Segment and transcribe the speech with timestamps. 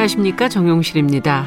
[0.00, 1.44] 안녕하십니까 정용실입니다.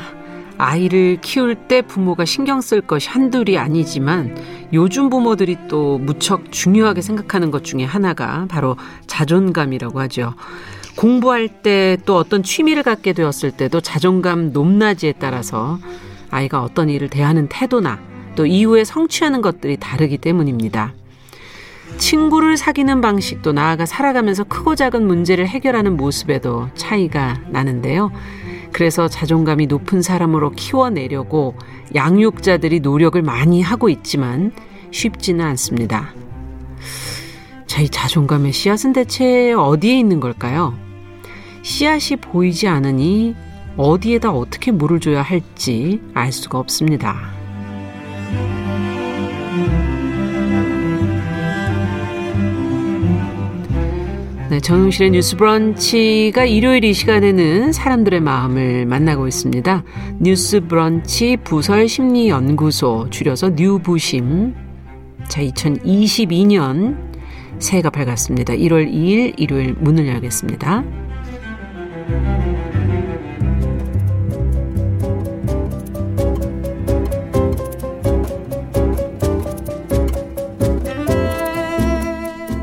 [0.59, 4.38] 아이를 키울 때 부모가 신경 쓸 것이 한둘이 아니지만
[4.73, 10.35] 요즘 부모들이 또 무척 중요하게 생각하는 것 중에 하나가 바로 자존감이라고 하죠.
[10.95, 15.79] 공부할 때 또 어떤 취미를 갖게 되었을 때도 자존감 높낮이에 따라서
[16.29, 17.99] 아이가 어떤 일을 대하는 태도나
[18.35, 20.93] 또 이후에 성취하는 것들이 다르기 때문입니다.
[21.98, 28.12] 친구를 사귀는 방식도 나아가 살아가면서 크고 작은 문제를 해결하는 모습에도 차이가 나는데요.
[28.73, 31.55] 그래서 자존감이 높은 사람으로 키워내려고
[31.94, 34.52] 양육자들이 노력을 많이 하고 있지만
[34.91, 36.13] 쉽지는 않습니다.
[37.68, 40.73] 저희 자존감의 씨앗은 대체 어디에 있는 걸까요?
[41.62, 43.35] 씨앗이 보이지 않으니
[43.77, 47.32] 어디에다 어떻게 물을 줘야 할지 알 수가 없습니다.
[54.54, 59.84] 네, 정용실의 뉴스 브런치가 일요일 이 시간에는 사람들의 마음을 만나고 있습니다.
[60.20, 64.53] 뉴스 브런치 부설 심리 연구소 줄여서 뉴부심.
[65.28, 66.96] 자, 2022년
[67.57, 68.53] 새해가 밝았습니다.
[68.53, 70.84] 1월 2일 일요일 문을 열겠습니다.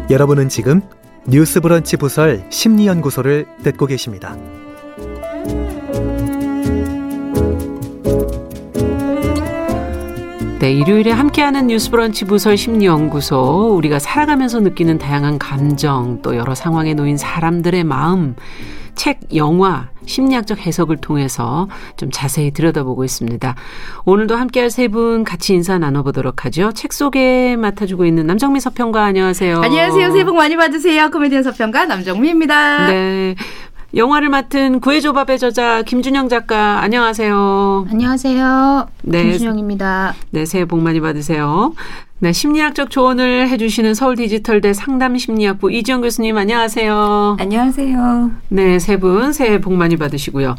[0.09, 0.83] 여러분은 지금
[1.27, 4.37] 뉴스브런치 부설 심리연구소를 듣고 계십니다.
[10.61, 17.17] 네, 일요일에 함께하는 뉴스브런치 부설 심리연구소 우리가 살아가면서 느끼는 다양한 감정 또 여러 상황에 놓인
[17.17, 18.37] 사람들의 마음
[18.95, 23.55] 책, 영화, 심리학적 해석을 통해서 좀 자세히 들여다보고 있습니다.
[24.05, 26.73] 오늘도 함께할 세 분 같이 인사 나눠보도록 하죠.
[26.75, 29.61] 책 소개 맡아주고 있는 남정미 서평가 안녕하세요.
[29.61, 30.11] 안녕하세요.
[30.11, 31.11] 새해 복 많이 받으세요.
[31.11, 32.89] 코미디언 서평가 남정미입니다.
[32.89, 33.35] 네.
[33.97, 37.87] 영화를 맡은 구해조밥의 저자 김준영 작가 안녕하세요.
[37.91, 38.89] 안녕하세요.
[39.03, 39.25] 네.
[39.25, 40.15] 김준영입니다.
[40.31, 41.75] 네, 새해 복 많이 받으세요.
[42.21, 47.37] 네, 심리학적 조언을 해주시는 서울 디지털대 상담 심리학부 이지영 교수님 안녕하세요.
[47.41, 48.31] 안녕하세요.
[48.49, 50.55] 네, 세 분 새해 복 많이 받으시고요.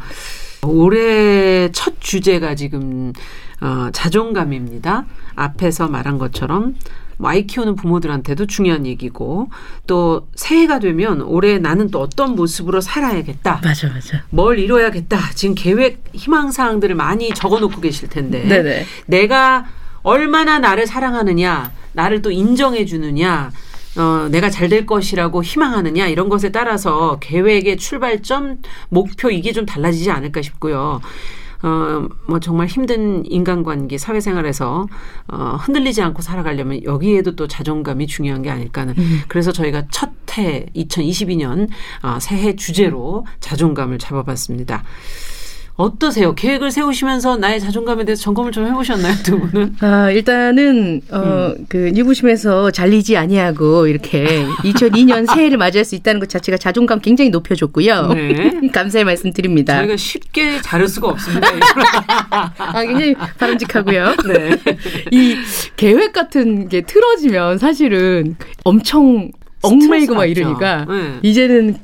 [0.66, 3.12] 올해 첫 주제가 지금
[3.62, 5.06] 어, 자존감입니다.
[5.36, 6.72] 앞에서 말한 것처럼 뭐
[7.26, 9.48] 아이 키우는 부모들한테도 중요한 얘기고
[9.86, 13.60] 또 새해가 되면 올해 나는 또 어떤 모습으로 살아야겠다.
[13.62, 14.22] 맞아, 맞아.
[14.30, 15.18] 뭘 이뤄야겠다.
[15.34, 18.86] 지금 계획 희망 사항들을 많이 적어놓고 계실 텐데 네네.
[19.06, 19.66] 내가
[20.02, 23.50] 얼마나 나를 사랑하느냐, 나를 또 인정해 주느냐,
[23.96, 30.10] 어, 내가 잘 될 것이라고 희망하느냐, 이런 것에 따라서 계획의 출발점, 목표, 이게 좀 달라지지
[30.10, 31.00] 않을까 싶고요.
[31.62, 34.86] 어, 뭐 정말 힘든 인간관계, 사회생활에서
[35.28, 38.94] 어, 흔들리지 않고 살아가려면 여기에도 또 자존감이 중요한 게 아닐까는.
[38.98, 39.20] 음.
[39.28, 41.68] 그래서 저희가 첫해 2022년
[42.02, 44.82] 어, 새해 주제로 자존감을 잡아봤습니다.
[45.82, 46.34] 어떠세요?
[46.34, 49.76] 계획을 세우시면서 나의 자존감에 대해서 점검을 좀 해보셨나요, 두 분은?
[49.80, 51.66] 아, 일단은, 어, 음.
[51.68, 58.12] 그, 뉴부심에서 잘리지 아니하고, 이렇게 2002년 새해를 맞이할 수 있다는 것 자체가 자존감 굉장히 높여줬고요.
[58.14, 58.60] 네.
[58.72, 59.78] 감사의 말씀 드립니다.
[59.78, 61.48] 저희가 쉽게 자를 수가 없습니다.
[62.58, 64.14] 아, 굉장히 바람직하고요.
[64.28, 64.56] 네.
[65.10, 65.36] 이
[65.76, 69.30] 계획 같은 게 틀어지면 사실은 엄청
[69.62, 71.18] 얽매이고 막 이러니까, 네.
[71.22, 71.76] 이제는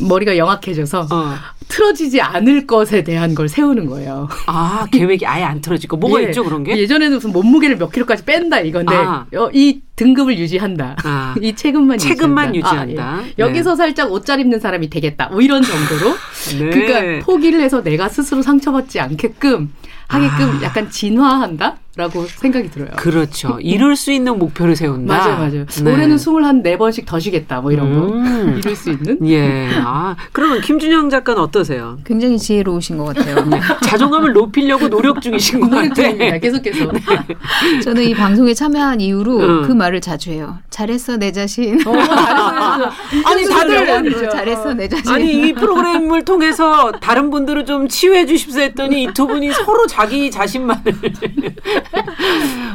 [0.00, 1.34] 머리가 영악해져서 어.
[1.68, 4.28] 틀어지지 않을 것에 대한 걸 세우는 거예요.
[4.46, 6.76] 아 계획이 아예 안 틀어지고 뭐가 예, 있죠 그런 게?
[6.76, 9.24] 예전에는 무슨 몸무게를 몇 킬로까지 뺀다 이건데 아.
[9.34, 10.96] 어, 이 등급을 유지한다.
[11.04, 11.34] 아.
[11.40, 12.88] 이 체급만 체급만 유지한다.
[12.90, 13.14] 유지한다.
[13.14, 13.32] 아, 예.
[13.38, 15.28] 여기서 살짝 옷 잘 입는 사람이 되겠다.
[15.28, 16.14] 뭐 이런 정도로.
[16.58, 16.70] 네.
[16.70, 19.72] 그러니까 포기를 해서 내가 스스로 상처받지 않게끔
[20.08, 20.62] 하게끔 아.
[20.62, 21.76] 약간 진화한다?
[21.94, 22.88] 라고 생각이 들어요.
[22.96, 23.58] 그렇죠.
[23.60, 25.14] 이룰 수 있는 목표를 세운다.
[25.14, 25.66] 맞아요, 맞아요.
[25.66, 25.92] 네.
[25.92, 27.60] 올해는 스물 한네 번씩 더 쉬겠다.
[27.60, 28.52] 뭐 이런 음.
[28.52, 28.56] 거.
[28.58, 29.18] 이룰 수 있는?
[29.28, 29.68] 예.
[29.76, 31.98] 아, 그러면 김준영 작가는 어떠세요?
[32.06, 33.44] 굉장히 지혜로우신 것 같아요.
[33.44, 33.60] 네.
[33.84, 36.40] 자존감을 높이려고 노력 중이신 것 같아요.
[36.40, 36.92] 계속해서.
[36.92, 37.80] 네.
[37.84, 39.62] 저는 이 방송에 참여한 이후로 음.
[39.66, 40.58] 그 말을 자주 해요.
[40.70, 41.86] 잘했어, 내 자신.
[41.86, 42.90] 어, 잘했어.
[43.26, 44.30] 아니, 다들.
[44.30, 45.12] 잘했어, 내 자신.
[45.12, 50.30] 아니, 이 프로그램을 통해서 다른 분들은 좀 치유해 주십사 했더니 이 두 분이 서로 자기
[50.30, 50.82] 자신만을.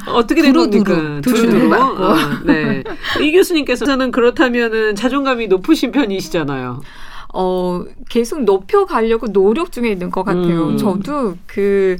[0.08, 1.22] 어떻게 된 겁니까?
[1.22, 2.04] 두루두루 맞고.
[2.04, 2.16] 어,
[2.46, 2.84] 네.
[3.22, 6.82] 이 교수님께서는 그렇다면은 자존감이 높으신 편이시잖아요.
[7.34, 10.70] 어, 계속 높여가려고 노력 중에 있는 것 같아요.
[10.70, 10.78] 음.
[10.78, 11.98] 저도 그,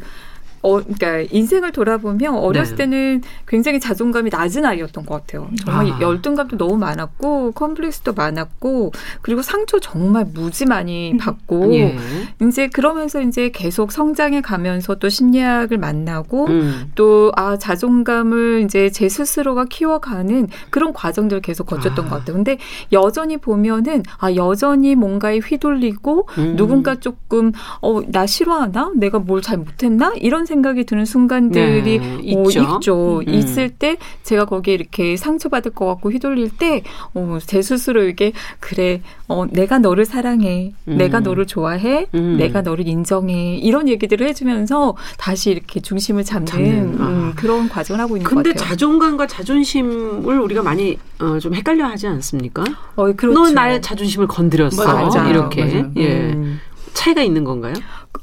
[0.68, 2.84] 어, 그러니까 인생을 돌아보면 어렸을 네.
[2.84, 5.50] 때는 굉장히 자존감이 낮은 아이였던 것 같아요.
[5.64, 6.02] 정말 아.
[6.02, 8.92] 열등감도 너무 많았고 컴플렉스도 많았고
[9.22, 11.18] 그리고 상처 정말 무지 많이 음.
[11.18, 11.98] 받고 예.
[12.42, 16.92] 이제 그러면서 이제 계속 성장해 가면서 또 심리학을 만나고 음.
[16.96, 22.10] 또아 자존감을 이제 제 스스로가 키워가는 그런 과정들을 계속 거쳤던 아.
[22.10, 22.36] 것 같아요.
[22.36, 22.58] 근데
[22.92, 26.56] 여전히 보면은 아 여전히 뭔가에 휘둘리고 음.
[26.56, 32.36] 누군가 조금 어 나 싫어하나 내가 뭘 잘 못했나 이런 생각 이 드는 순간들이 네,
[32.36, 32.62] 어, 있죠.
[32.78, 33.20] 있죠.
[33.20, 33.34] 음.
[33.34, 36.84] 있을 때 제가 거기에 이렇게 상처받을 것 같고 휘둘릴 때,
[37.14, 40.74] 어, 제 스스로 이게, 그래, 어, 내가 너를 사랑해.
[40.88, 40.98] 음.
[40.98, 42.08] 내가 너를 좋아해.
[42.16, 42.38] 음.
[42.38, 43.58] 내가 너를 인정해.
[43.58, 47.02] 이런 얘기들을 해주면서 다시 이렇게 중심을 잡는, 잡는.
[47.02, 47.08] 아.
[47.08, 48.54] 음, 그런 과정을 하고 있는 것 같아요.
[48.54, 52.64] 근데 자존감과 자존심을 우리가 많이 어, 좀 헷갈려 하지 않습니까?
[52.96, 53.34] 어, 그렇죠.
[53.34, 54.84] 너 나의 자존심을 건드렸어.
[54.84, 55.30] 맞아요.
[55.30, 55.66] 이렇게.
[55.66, 55.92] 맞아요.
[55.98, 56.08] 예.
[56.34, 56.60] 음.
[56.94, 57.74] 차이가 있는 건가요?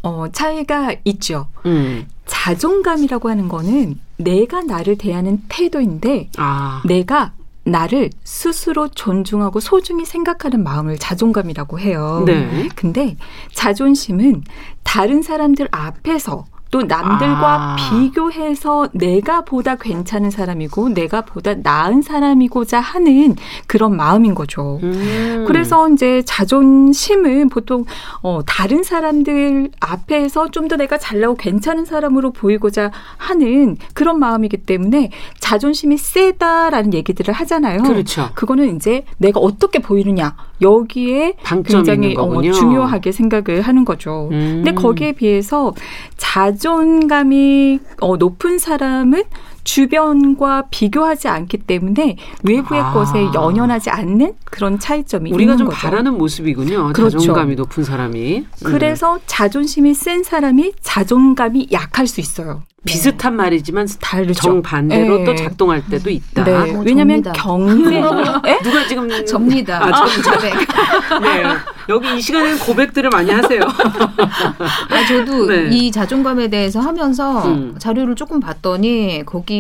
[0.02, 1.46] 어, 차이가 있죠.
[1.66, 2.06] 음.
[2.26, 6.82] 자존감이라고 하는 거는 내가 나를 대하는 태도인데 아.
[6.87, 7.32] 내가
[7.65, 12.23] 나를 스스로 존중하고 소중히 생각하는 마음을 자존감이라고 해요.
[12.26, 12.69] 네.
[12.75, 13.17] 근데
[13.53, 14.43] 자존심은
[14.82, 16.44] 다른 사람들 앞에서
[16.75, 17.76] 또 남들과 아.
[17.76, 23.37] 비교해서 내가 보다 괜찮은 사람이고 내가 보다 나은 사람이고자 하는
[23.69, 24.81] 그런 마음인 거죠.
[24.82, 25.44] 음.
[25.47, 27.85] 그래서 이제 자존심은 보통
[28.23, 35.11] 어 다른 사람들 앞에서 좀 더 내가 잘나고 괜찮은 사람으로 보이고자 하는 그런 마음이기 때문에
[35.38, 37.82] 자존심이 세다라는 얘기들을 하잖아요.
[37.82, 38.31] 그렇죠.
[38.35, 41.35] 그거는 이제 내가 어떻게 보이느냐 여기에
[41.67, 44.31] 굉장히 어, 중요하게 생각을 하는 거죠.
[44.32, 44.62] 음.
[44.65, 45.75] 근데 거기에 비해서
[46.17, 46.63] 자존
[47.08, 49.25] 감이 어, 높은 사람은
[49.64, 52.93] 주변과 비교하지 않기 때문에 외부의 아.
[52.93, 55.76] 것에 연연하지 않는 그런 차이점이 우리가 좀 거죠.
[55.78, 56.93] 바라는 모습이군요.
[56.93, 57.19] 그렇죠.
[57.19, 58.37] 자존감이 높은 사람이.
[58.38, 58.46] 음.
[58.62, 62.62] 그래서 자존심이 센 사람이 자존감이 약할 수 있어요.
[62.84, 64.34] 비슷한 말이지만 다르죠.
[64.43, 65.25] 정반대로 네.
[65.25, 66.44] 또 작동할 때도 있다.
[66.44, 66.52] 네.
[66.75, 68.02] 어, 왜냐하면 경례
[68.44, 68.58] 네?
[68.62, 69.82] 누가 지금 접니다.
[69.82, 70.52] 아, 자백.
[71.22, 71.44] 네.
[71.88, 73.62] 여기 이 시간에는 고백들을 많이 하세요.
[73.62, 75.69] 아, 저도 네.
[75.70, 77.75] 이 자존감에 대해서 하면서 음.
[77.78, 79.54] 자료를 조금 봤더니 거기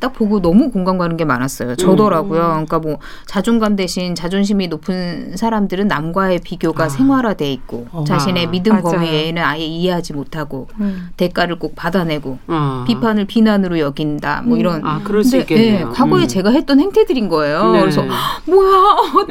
[0.00, 1.76] 딱 보고 너무 공감 가는 게 많았어요.
[1.76, 2.40] 저더라고요.
[2.40, 2.48] 음.
[2.66, 6.88] 그러니까 뭐 자존감 대신 자존심이 높은 사람들은 남과의 비교가 아.
[6.88, 8.04] 생활화돼 있고 어.
[8.06, 8.50] 자신의 아.
[8.50, 11.08] 믿음 범위에는 아예 이해하지 못하고 음.
[11.16, 12.84] 대가를 꼭 받아내고 아.
[12.86, 14.42] 비판을 비난으로 여긴다.
[14.44, 14.60] 뭐 음.
[14.60, 14.84] 이런.
[14.84, 15.88] 아, 그럴 수 있겠네요.
[15.88, 16.28] 네, 과거에 음.
[16.28, 17.72] 제가 했던 행태들인 거예요.
[17.72, 17.80] 네.
[17.80, 18.04] 그래서
[18.46, 18.70] 뭐야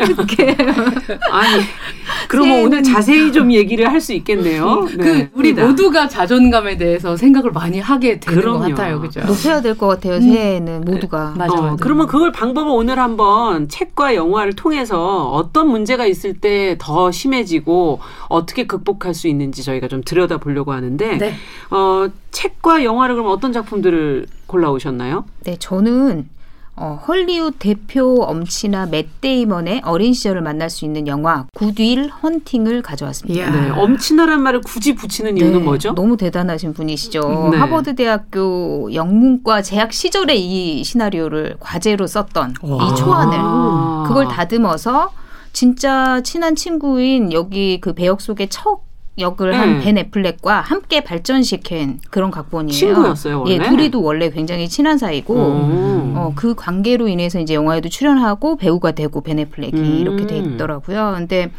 [0.01, 0.55] 어떻게?
[1.31, 1.63] 아니
[2.27, 4.85] 그러면 오늘 자세히 좀 얘기를 할 수 있겠네요.
[4.85, 5.29] 그 네.
[5.33, 8.59] 그 우리 모두가 자존감에 대해서 생각을 많이 하게 되는 그럼요.
[8.59, 9.01] 것 같아요.
[9.01, 9.21] 그죠?
[9.21, 10.15] 높여야 될 것 같아요.
[10.15, 10.21] 음.
[10.21, 11.33] 새해에는 모두가.
[11.37, 11.75] 맞아, 어, 맞아.
[11.79, 17.99] 그러면 그걸 방법을 오늘 한번 책과 영화를 통해서 어떤 문제가 있을 때 더 심해지고
[18.29, 21.33] 어떻게 극복할 수 있는지 저희가 좀 들여다 보려고 하는데 네.
[21.71, 25.25] 어, 책과 영화를 그럼 어떤 작품들을 골라오셨나요?
[25.43, 26.29] 네, 저는
[26.79, 33.49] 어, 헐리우드 대표 엄친아 맷 데이먼의 어린 시절을 만날 수 있는 영화 굿윌 헌팅을 가져왔습니다.
[33.49, 35.93] 네, 엄친아란 말을 굳이 붙이는 이유는 네, 뭐죠?
[35.93, 37.49] 너무 대단하신 분이시죠.
[37.51, 37.57] 네.
[37.57, 42.85] 하버드 대학교 영문과 재학 시절에 이 시나리오를 과제로 썼던 와.
[42.85, 45.11] 이 초안을 그걸 다듬어서
[45.53, 48.86] 진짜 친한 친구인 여기 그 배역 속의 척
[49.17, 49.57] 역을 네.
[49.57, 52.77] 한 벤 애플렉과 함께 발전시킨 그런 각본이에요.
[52.77, 53.53] 친구였어요 원래.
[53.53, 59.21] 예, 둘이도 원래 굉장히 친한 사이고 어, 그 관계로 인해서 이제 영화에도 출연하고 배우가 되고
[59.21, 59.97] 벤 애플렉이 음.
[59.99, 61.13] 이렇게 돼 있더라고요.
[61.17, 61.51] 근데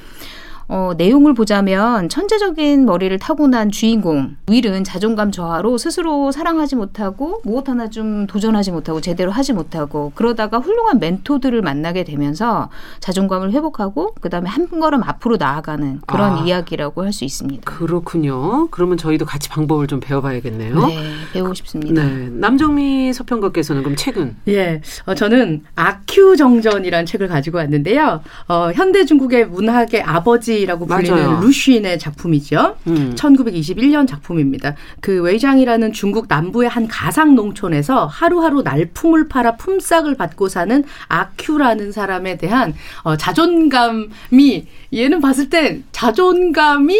[0.68, 7.88] 어, 내용을 보자면 천재적인 머리를 타고난 주인공 윌은 자존감 저하로 스스로 사랑하지 못하고 무엇 하나
[7.90, 12.68] 좀 도전하지 못하고 제대로 하지 못하고 그러다가 훌륭한 멘토들을 만나게 되면서
[13.00, 17.62] 자존감을 회복하고 그다음에 한 걸음 앞으로 나아가는 그런 아, 이야기라고 할 수 있습니다.
[17.64, 18.68] 그렇군요.
[18.70, 20.86] 그러면 저희도 같이 방법을 좀 배워봐야겠네요.
[20.86, 20.98] 네,
[21.32, 22.04] 배우고 싶습니다.
[22.04, 24.36] 네, 남정미 서평가께서는 그럼 책은?
[24.48, 28.20] 예, 어, 저는 아큐 정전이라는 책을 가지고 왔는데요.
[28.48, 31.40] 어, 현대 중국의 문학의 아버지 웨이라고 불리는 맞아요.
[31.40, 32.76] 루쉰의 작품이죠.
[32.88, 33.14] 음.
[33.16, 34.74] 1921년 작품입니다.
[35.00, 42.36] 그 웨이좡이라는 중국 남부의 한 가상 농촌에서 하루하루 날품을 팔아 품삯을 받고 사는 아큐라는 사람에
[42.36, 46.96] 대한 어, 자존감이 얘는 봤을 땐 자존감이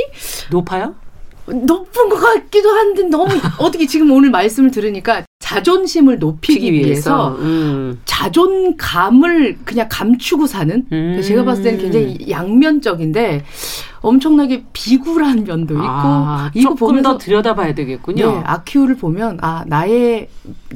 [0.50, 0.94] 높아요?
[1.46, 7.98] 높은 것 같기도 한데 너무 어떻게 지금 오늘 말씀을 들으니까 자존심을 높이기 위해서 음.
[8.04, 11.22] 자존감을 그냥 감추고 사는 음.
[11.24, 13.44] 제가 봤을 때는 굉장히 양면적인데
[14.02, 18.30] 엄청나게 비굴한 면도 있고 아, 이거 조금 더 들여다봐야 되겠군요.
[18.30, 20.28] 네, 아큐를 보면 아 나의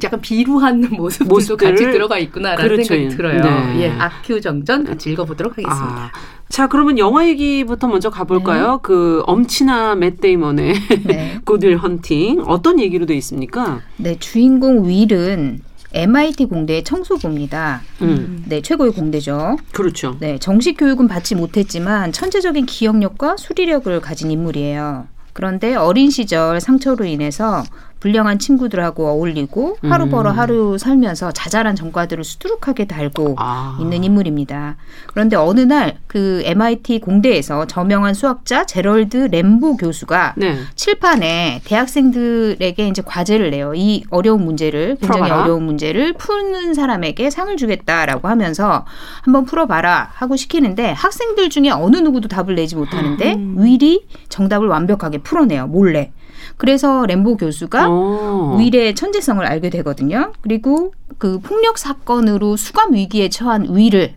[0.03, 1.69] 약간 비루한 모습들도 모습들?
[1.69, 2.83] 같이 들어가 있구나라는 그렇죠.
[2.83, 3.41] 생각이 들어요.
[3.41, 3.81] 네.
[3.83, 6.11] 예, 아큐 정전 같이 읽어보도록 하겠습니다.
[6.11, 6.11] 아,
[6.53, 8.73] 자, 그러면 영화 얘기부터 먼저 가볼까요?
[8.73, 8.77] 네.
[8.83, 11.39] 그 엄친아 맷 데이먼의 네.
[11.45, 13.81] 굿윌 헌팅 어떤 얘기로 돼 있습니까?
[13.97, 15.61] 네, 주인공 윌은
[15.93, 17.81] MIT 공대의 청소부입니다.
[18.03, 18.43] 음.
[18.47, 19.57] 네, 최고의 공대죠.
[19.71, 20.15] 그렇죠.
[20.19, 25.07] 네, 정식 교육은 받지 못했지만 천재적인 기억력과 수리력을 가진 인물이에요.
[25.33, 27.63] 그런데 어린 시절 상처로 인해서
[28.03, 30.37] 불량한 친구들하고 어울리고 하루 벌어 음.
[30.37, 33.77] 하루 살면서 자잘한 전과들을 수두룩하게 달고 아.
[33.79, 34.75] 있는 인물입니다.
[35.07, 40.57] 그런데 어느 날 그 MIT 공대에서 저명한 수학자 제럴드 램보 교수가 네.
[40.75, 43.73] 칠판에 대학생들에게 이제 과제를 내요.
[43.73, 45.41] 이 어려운 문제를 굉장히 풀어봐라.
[45.41, 48.85] 어려운 문제를 푸는 사람에게 상을 주겠다라고 하면서
[49.23, 53.55] 한번 풀어봐라 하고 시키는데 학생들 중에 어느 누구도 답을 내지 못하는데 음.
[53.57, 55.65] 윌이 정답을 완벽하게 풀어내요.
[55.65, 56.11] 몰래.
[56.57, 58.57] 그래서 램보 교수가 오.
[58.57, 60.33] 윌의 천재성을 알게 되거든요.
[60.41, 64.15] 그리고 그 폭력 사건으로 수감 위기에 처한 윌을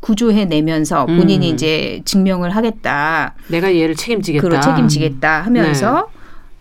[0.00, 1.54] 구조해 내면서 본인이 음.
[1.54, 3.34] 이제 증명을 하겠다.
[3.48, 4.48] 내가 얘를 책임지겠다.
[4.48, 6.18] 그로 책임지겠다 하면서 네.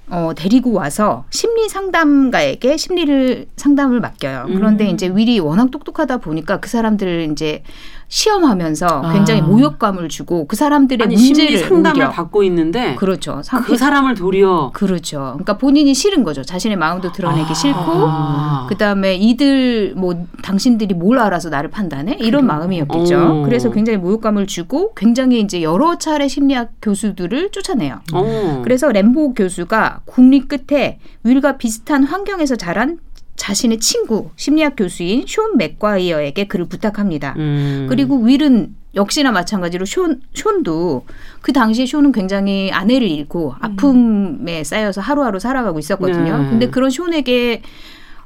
[0.10, 4.46] 어, 데리고 와서 심리 상담가에게 심리를 상담을 맡겨요.
[4.48, 4.94] 그런데 음.
[4.94, 7.64] 이제 윌이 워낙 똑똑하다 보니까 그 사람들을 이제
[8.10, 9.14] 시험하면서 아.
[9.14, 12.10] 굉장히 모욕감을 주고 그 사람들의 아니, 문제를 상담을 옮겨.
[12.12, 13.42] 받고 있는데 그렇죠.
[13.66, 15.18] 그 사람을 도리어 그렇죠.
[15.34, 16.44] 그러니까 본인이 싫은 거죠.
[16.44, 17.54] 자신의 마음도 드러내기 아.
[17.54, 22.18] 싫고 그다음에 이들 뭐 당신들이 뭘 알아서 나를 판단해?
[22.20, 22.54] 이런 그래.
[22.54, 23.16] 마음이었겠죠.
[23.16, 23.20] 오.
[23.20, 23.42] 어.
[23.44, 28.00] 그래서 굉장히 모욕감을 주고 굉장히 이제 여러 차례 심리학 교수들을 쫓아내요.
[28.14, 28.18] 오.
[28.18, 28.62] 어.
[28.64, 33.00] 그래서 램보 교수가 국립 끝에 윌과 비슷한 환경에서 자란
[33.38, 37.36] 자신의 친구 심리학 교수인 쇼 맥과이어에게 그를 부탁합니다.
[37.38, 37.86] 음.
[37.88, 41.06] 그리고 윌은 역시나 마찬가지로 쇼, 쇼도
[41.42, 46.38] 그 당시에 쇼는 굉장히 아내를 잃고 아픔에 쌓여서 하루하루 살아가고 있었거든요.
[46.40, 46.50] 네.
[46.50, 47.62] 근데 그런 쇼에게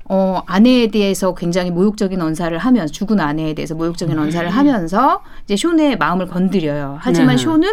[0.06, 4.24] 어, 아내에 대해서 굉장히 모욕적인 언사를 하면서 죽은 아내에 대해서 모욕적인 음.
[4.24, 6.98] 언사를 하면서 이제 쇼의 마음을 건드려요.
[7.02, 7.44] 하지만 네.
[7.44, 7.70] 쇼는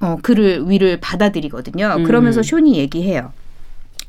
[0.00, 1.96] 어, 그를 위를 받아들이거든요.
[1.98, 2.04] 음.
[2.04, 3.32] 그러면서 쇼니 얘기해요.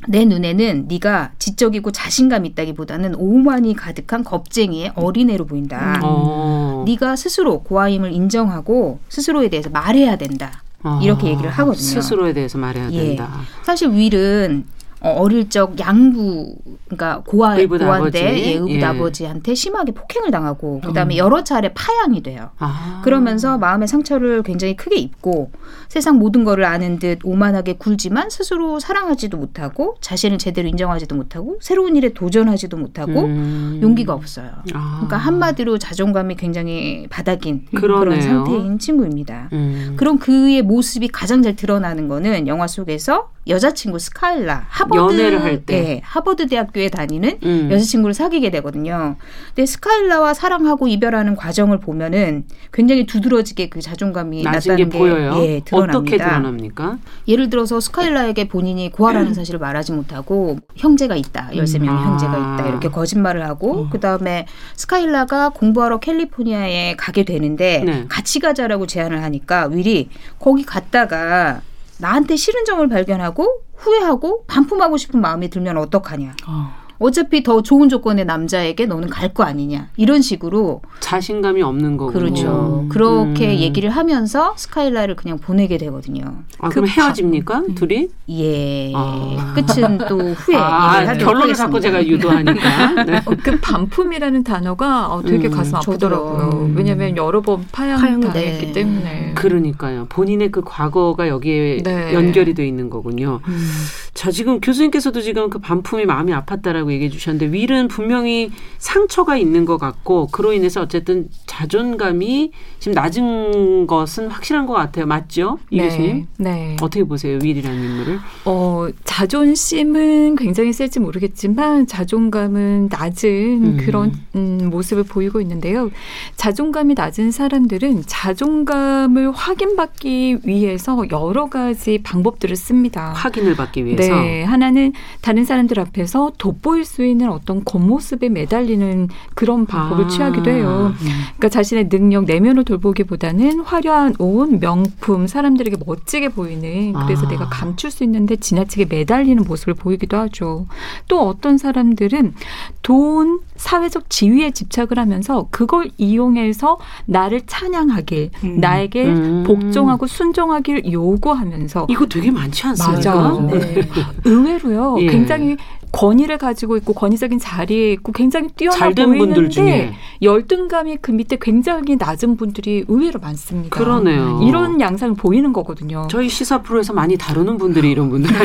[0.08, 5.96] 내 눈에는 네가 지적이고 자신감 있다기보다는 오만이 가득한 겁쟁이의 어린애로 보인다.
[5.98, 6.02] 음.
[6.04, 6.84] 어.
[6.88, 10.64] 네가 스스로 고아임을 인정하고 스스로에 대해서 말해야 된다.
[11.02, 11.32] 이렇게 아.
[11.32, 11.84] 얘기를 하거든요.
[11.84, 13.08] 스스로에 대해서 말해야 예.
[13.08, 13.42] 된다.
[13.64, 14.66] 사실 윌은
[15.00, 18.84] 어, 어릴 적 양부 그러니까 고아 고아인데 예, 의붓 예.
[18.84, 21.18] 아버지한테 심하게 폭행을 당하고 그다음에 음.
[21.18, 22.50] 여러 차례 파양이 돼요.
[22.58, 23.02] 아.
[23.04, 25.52] 그러면서 마음의 상처를 굉장히 크게 입고
[25.88, 31.96] 세상 모든 것을 아는 듯 오만하게 굴지만 스스로 사랑하지도 못하고 자신을 제대로 인정하지도 못하고 새로운
[31.96, 33.80] 일에 도전하지도 못하고 음.
[33.82, 34.52] 용기가 없어요.
[34.74, 34.96] 아.
[34.98, 38.00] 그러니까 한마디로 자존감이 굉장히 바닥인 그러네요.
[38.00, 39.50] 그런 상태인 친구입니다.
[39.54, 39.94] 음.
[39.98, 45.82] 그런 그의 모습이 가장 잘 드러나는 거는 영화 속에서 여자친구 스카일라 하버드 연애를 할 때.
[45.82, 47.70] 네, 하버드 대학교에 다니는 음.
[47.72, 49.16] 여자친구를 사귀게 되거든요.
[49.56, 55.34] 근데 스카일라와 사랑하고 이별하는 과정을 보면은 굉장히 두드러지게 그 자존감이 낮다는 게, 보여요.
[55.38, 55.98] 예, 드러납니다.
[55.98, 56.98] 어떻게 드러납니까?
[57.28, 61.50] 예를 들어서 스카일라에게 본인이 고아라는 사실을 말하지 못하고 형제가 있다.
[61.54, 62.06] 13명의 음.
[62.06, 62.68] 형제가 있다.
[62.68, 63.90] 이렇게 거짓말을 하고 음.
[63.90, 68.06] 그다음에 스카일라가 공부하러 캘리포니아에 가게 되는데 네.
[68.10, 71.62] 같이 가자라고 제안을 하니까 윌이 거기 갔다가
[72.00, 76.36] 나한테 싫은 점을 발견하고 후회하고 반품하고 싶은 마음이 들면 어떡하냐.
[76.48, 76.87] 어.
[77.00, 82.84] 어차피 더 좋은 조건의 남자에게 너는 갈 거 아니냐 이런 식으로 자신감이 없는 거고 그렇죠
[82.86, 82.90] 음.
[82.90, 83.60] 그렇게 음.
[83.60, 86.24] 얘기를 하면서 스카일라를 그냥 보내게 되거든요.
[86.60, 87.76] 아, 그럼 헤어집니까 음.
[87.76, 88.08] 둘이?
[88.30, 89.54] 예 아.
[89.54, 93.18] 끝은 또 후에 아, 결론을 자꾸 제가 유도하니까 네.
[93.26, 95.52] 어, 그 반품이라는 단어가 어, 되게 음.
[95.52, 96.72] 가슴 아프더라고요.
[96.74, 98.72] 왜냐하면 여러 번 파양 당했기 네.
[98.72, 102.14] 때문에 그러니까요 본인의 그 과거가 여기에 네.
[102.14, 103.42] 연결이 돼 있는 거군요.
[103.46, 103.70] 음.
[104.18, 106.92] 자 지금 교수님께서도 지금 그 반품이 마음이 아팠다라고.
[106.92, 114.30] 얘기해 주셨는데 윌은 분명히 상처가 있는 것 같고 그로 인해서 어쨌든 자존감이 지금 낮은 것은
[114.30, 115.06] 확실한 것 같아요.
[115.06, 115.60] 맞죠?
[115.70, 115.84] 이 네.
[115.84, 116.28] 교수님?
[116.38, 116.78] 네.
[116.82, 117.38] 어떻게 보세요?
[117.44, 118.20] 윌이라는 인물을?
[118.46, 123.78] 어, 자존심은 굉장히 셀지 모르겠지만 자존감은 낮은 음.
[123.86, 125.92] 그런 음, 모습을 보이고 있는데요.
[126.38, 133.14] 자존감이 낮은 사람들은 자존감을 확인받기 위해서 여러 가지 방법들을 씁니다.
[133.16, 134.02] 확인을 받기 위해서?
[134.02, 134.07] 네.
[134.14, 140.08] 하나는 다른 사람들 앞에서 돋보이 보일 수 있는 어떤 겉모습에 매달리는 그런 방법을 아.
[140.08, 140.94] 취하기도 해요.
[140.94, 141.08] 음.
[141.38, 147.30] 그러니까 자신의 능력, 내면을 돌보기보다는 화려한 옷, 명품, 사람들에게 멋지게 보이는 그래서 아.
[147.30, 150.68] 내가 감출 수 있는데 지나치게 매달리는 모습을 보이기도 하죠.
[151.08, 152.36] 또 어떤 사람들은
[152.84, 158.60] 돈, 사회적 지위에 집착을 하면서 그걸 이용해서 나를 찬양하길, 음.
[158.60, 159.44] 나에게 음.
[159.46, 163.16] 복종하고 순종하길 요구하면서 이거 되게 많지 않습니까?
[163.16, 163.42] 맞아요.
[163.42, 163.82] 네.
[164.26, 164.98] 의외로요.
[165.02, 165.08] 예.
[165.08, 165.58] 굉장히
[165.92, 172.84] 권위를 가지고 있고 권위적인 자리에 있고 굉장히 뛰어나 보이는데 열등감이 그 밑에 굉장히 낮은 분들이
[172.88, 173.76] 의외로 많습니다.
[173.78, 174.42] 그러네요.
[174.44, 176.08] 이런 양상을 보이는 거거든요.
[176.10, 178.32] 저희 시사 프로에서 많이 다루는 분들이 이런 분들.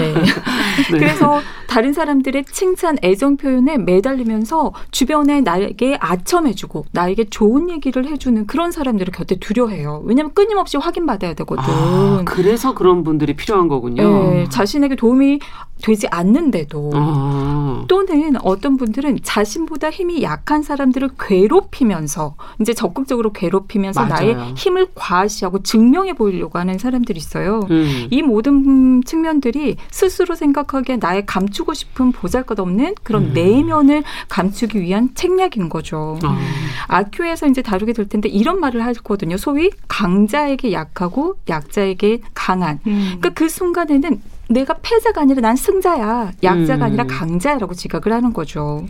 [0.00, 0.14] 네.
[0.14, 0.98] 네.
[0.98, 8.72] 그래서 다른 사람들의 칭찬, 애정 표현에 매달리면서 주변에 나에게 아첨해주고 나에게 좋은 얘기를 해주는 그런
[8.72, 10.02] 사람들을 곁에 두려해요.
[10.04, 11.64] 왜냐하면 끊임없이 확인받아야 되거든.
[11.66, 14.02] 아, 그래서 그런 분들이 필요한 거군요.
[14.02, 15.40] 네, 자신에게 도움이
[15.82, 17.84] 되지 않는데도 아.
[17.88, 24.34] 또는 어떤 분들은 자신보다 힘이 약한 사람들을 괴롭히면서 이제 적극적으로 괴롭히면서 맞아요.
[24.34, 27.66] 나의 힘을 과시하고 증명해 보이려고 하는 사람들이 있어요.
[27.70, 28.08] 음.
[28.10, 33.32] 이 모든 측면들이 스스로 생각하기에 나의 감추고 싶은 보잘것없는 그런 음.
[33.34, 36.18] 내면을 감추기 위한 책략인 거죠.
[36.22, 36.38] 아.
[36.88, 39.36] 아큐에서 이제 다루게 될 텐데 이런 말을 하거든요.
[39.36, 42.80] 소위 강자에게 약하고 약자에게 강한.
[42.86, 43.16] 음.
[43.18, 46.32] 그러니까 그 순간에는 내가 패자가 아니라 난 승자야.
[46.42, 46.82] 약자가 음.
[46.82, 48.84] 아니라 강자라고 지각을 하는 거죠.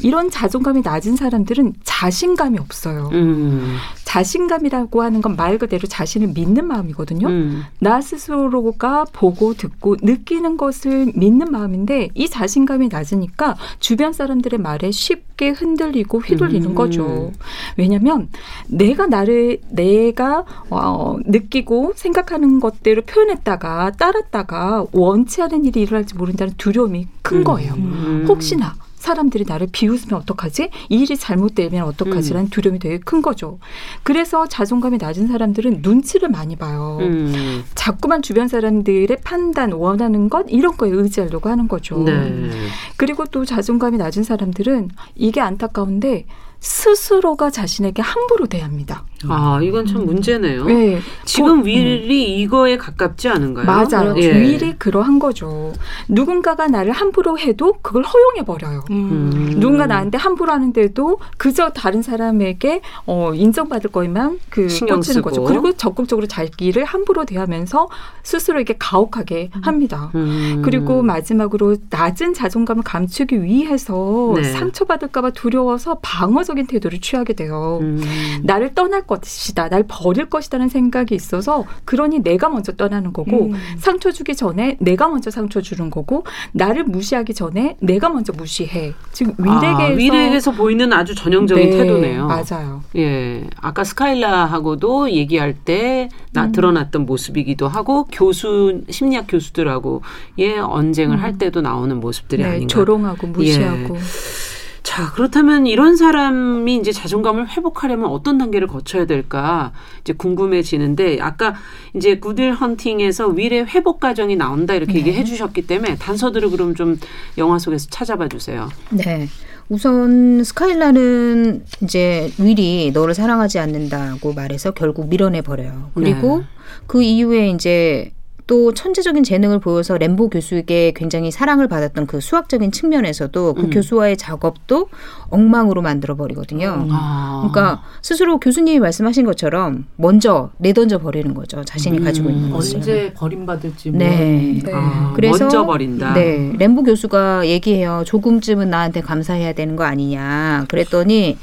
[0.00, 3.10] 이런 자존감이 낮은 사람들은 자신감이 없어요.
[3.12, 3.76] 음.
[4.04, 7.26] 자신감이라고 하는 건 말 그대로 자신을 믿는 마음이거든요.
[7.26, 7.62] 음.
[7.80, 15.50] 나 스스로가 보고 듣고 느끼는 것을 믿는 마음인데 이 자신감이 낮으니까 주변 사람들의 말에 쉽게
[15.50, 16.74] 흔들리고 휘둘리는 음.
[16.74, 17.32] 거죠.
[17.76, 18.28] 왜냐하면
[18.68, 27.08] 내가 나를 내가 어, 느끼고 생각하는 것대로 표현했다가 따랐다가 원치 않은 일이 일어날지 모른다는 두려움이
[27.22, 27.44] 큰 음.
[27.44, 27.74] 거예요.
[27.74, 28.24] 음.
[28.28, 28.74] 혹시나
[29.04, 30.70] 사람들이 나를 비웃으면 어떡하지?
[30.88, 32.50] 이 일이 잘못되면 어떡하지라는 음.
[32.50, 33.58] 두려움이 되게 큰 거죠.
[34.02, 36.98] 그래서 자존감이 낮은 사람들은 눈치를 많이 봐요.
[37.02, 37.64] 음.
[37.74, 42.02] 자꾸만 주변 사람들의 판단, 원하는 것 이런 거에 의지하려고 하는 거죠.
[42.02, 42.50] 네.
[42.96, 46.24] 그리고 또 자존감이 낮은 사람들은 이게 안타까운데
[46.64, 49.04] 스스로가 자신에게 함부로 대합니다.
[49.28, 50.64] 아, 이건 참 문제네요.
[50.64, 51.00] 네.
[51.24, 52.40] 지금 보, 윌이 음.
[52.40, 53.66] 이거에 가깝지 않은가요?
[53.66, 54.14] 맞아요.
[54.16, 54.40] 예.
[54.40, 55.72] 윌이 그러한 거죠.
[56.08, 58.82] 누군가가 나를 함부로 해도 그걸 허용해 버려요.
[58.90, 59.56] 음.
[59.58, 65.22] 누군가 나한테 함부로 하는데도 그저 다른 사람에게 어, 인정받을 거에만 그 신경 쓰고.
[65.22, 65.44] 거죠.
[65.44, 67.88] 그리고 적극적으로 자기를 함부로 대하면서
[68.22, 69.60] 스스로에게 가혹하게 음.
[69.64, 70.10] 합니다.
[70.14, 70.62] 음.
[70.64, 74.44] 그리고 마지막으로 낮은 자존감을 감추기 위해서 네.
[74.44, 77.78] 상처받을까봐 두려워서 방어적 인 태도를 취하게 돼요.
[77.82, 78.00] 음.
[78.44, 83.54] 나를 떠날 것이다, 날 버릴 것이다는 생각이 있어서 그러니 내가 먼저 떠나는 거고 음.
[83.78, 88.92] 상처 주기 전에 내가 먼저 상처 주는 거고 나를 무시하기 전에 내가 먼저 무시해.
[89.12, 92.26] 지금 위렉에서 아, 위렉에서 보이는 아주 전형적인 네, 태도네요.
[92.26, 92.82] 맞아요.
[92.96, 96.08] 예, 아까 스카일라하고도 얘기할 때나
[96.46, 96.52] 음.
[96.52, 100.02] 드러났던 모습이기도 하고 교수 심리학 교수들하고
[100.38, 101.22] 예 언쟁을 음.
[101.22, 102.66] 할 때도 나오는 모습들이 네, 아닌가.
[102.68, 103.96] 조롱하고 무시하고.
[103.96, 104.53] 예.
[104.94, 111.56] 자, 그렇다면 이런 사람이 이제 자존감을 회복하려면 어떤 단계를 거쳐야 될까 이제 궁금해지는데 아까
[111.96, 114.98] 이제 구들 헌팅에서 위례 회복 과정이 나온다 이렇게 네.
[115.00, 116.96] 얘기해 주셨기 때문에 단서들을 그럼 좀
[117.38, 118.68] 영화 속에서 찾아봐 주세요.
[118.90, 119.26] 네.
[119.68, 125.90] 우선 스카일라는 이제 윌이 너를 사랑하지 않는다고 말해서 결국 밀어내 버려요.
[125.96, 126.44] 그리고 네.
[126.86, 128.12] 그 이후에 이제
[128.46, 133.70] 또 천재적인 재능을 보여서 램보 교수에게 굉장히 사랑을 받았던 그 수학적인 측면에서도 그 음.
[133.70, 134.88] 교수와의 작업도
[135.30, 136.86] 엉망으로 만들어 버리거든요.
[136.90, 137.48] 아.
[137.50, 141.64] 그러니까 스스로 교수님이 말씀하신 것처럼 먼저 내던져 버리는 거죠.
[141.64, 142.04] 자신이 음.
[142.04, 142.76] 가지고 있는 것을.
[142.76, 144.60] 언제 버림받을지 네.
[144.62, 144.72] 네.
[144.74, 146.12] 아, 그래서 먼저 버린다.
[146.12, 146.52] 네.
[146.58, 148.02] 램보 교수가 얘기해요.
[148.04, 150.66] 조금쯤은 나한테 감사해야 되는 거 아니냐.
[150.68, 151.38] 그랬더니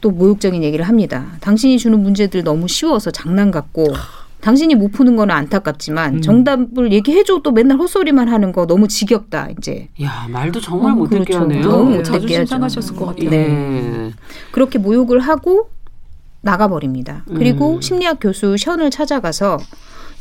[0.00, 1.26] 또 모욕적인 얘기를 합니다.
[1.40, 3.92] 당신이 주는 문제들 너무 쉬워서 장난 같고
[4.40, 6.20] 당신이 못 푸는 거는 안타깝지만 음.
[6.22, 9.88] 정답을 얘기해줘 또 맨날 헛소리만 하는 거 너무 지겹다 이제.
[10.02, 11.40] 야 말도 정말 어, 못 듣게 그렇죠.
[11.42, 11.62] 하네요.
[11.62, 12.46] 너무 못듣게 하죠.
[12.46, 13.30] 상하셨을 것 같아요.
[13.30, 13.48] 네.
[13.48, 14.10] 네.
[14.50, 15.70] 그렇게 모욕을 하고
[16.42, 17.24] 나가버립니다.
[17.28, 17.80] 그리고 음.
[17.80, 19.58] 심리학 교수 션을 찾아가서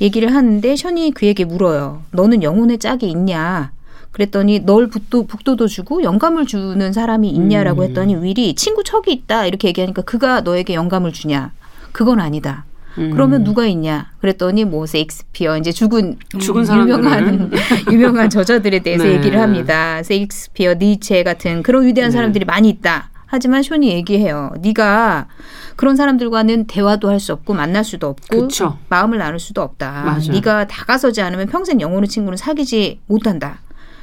[0.02, 2.04] 얘기를 하는데 션이 그에게 물어요.
[2.12, 3.72] 너는 영혼의 짝이 있냐?
[4.12, 7.88] 그랬더니 널 북도, 북도도 주고 영감을 주는 사람이 있냐라고 음.
[7.88, 11.52] 했더니 윌이 친구 척이 있다 이렇게 얘기하니까 그가 너에게 영감을 주냐?
[11.92, 12.66] 그건 아니다.
[12.98, 13.12] 음.
[13.12, 14.12] 그러면 누가 있냐?
[14.20, 17.52] 그랬더니 뭐 세익스피어 이제 죽은 죽은 유명한
[17.92, 19.14] 유명한 저자들에 대해서 네.
[19.16, 20.02] 얘기를 합니다.
[20.04, 22.16] 세익스피어, 니체 같은 그런 위대한 네.
[22.16, 23.10] 사람들이 많이 있다.
[23.32, 24.52] 하지만 쇼니 얘기해요.
[24.60, 25.28] 네가
[25.76, 28.80] 그런 사람들과는 대화도 할 수 없고 만날 수도 없고 그쵸.
[28.90, 30.02] 마음을 나눌 수도 없다.
[30.04, 30.32] 맞아.
[30.32, 33.60] 네가 다가서지 않으면 평생 영혼의 친구는 사귀지 못한다.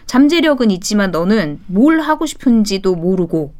[0.06, 3.52] 잠재력은 있지만 너는 뭘 하고 싶은지도 모르고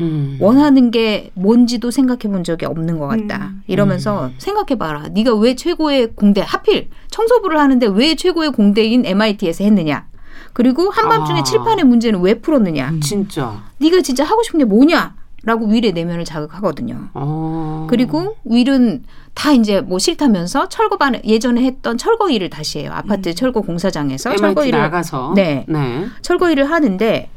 [0.00, 0.38] 음.
[0.40, 3.52] 원하는 게 뭔지도 생각해 본 적이 없는 것 같다.
[3.52, 3.62] 음.
[3.66, 4.34] 이러면서 음.
[4.38, 5.08] 생각해 봐라.
[5.10, 10.06] 네가 왜 최고의 공대 하필 청소부를 하는데 왜 최고의 공대인 MIT에서 했느냐?
[10.52, 11.42] 그리고 한밤중에 아.
[11.42, 12.90] 칠판의 문제는 왜 풀었느냐?
[12.90, 13.00] 음.
[13.00, 13.62] 진짜.
[13.78, 15.14] 네가 진짜 하고 싶은 게 뭐냐?
[15.42, 17.08] 라고 윌의 내면을 자극하거든요.
[17.14, 17.86] 어.
[17.88, 22.90] 그리고 윌은 다 이제 뭐 싫다면서 철거반 예전에 했던 철거 일을 다시 해요.
[22.92, 23.34] 아파트 음.
[23.34, 25.64] 철거 공사장에서 철거 일을 나가서 네.
[25.66, 26.06] 네.
[26.20, 27.30] 철거 일을 하는데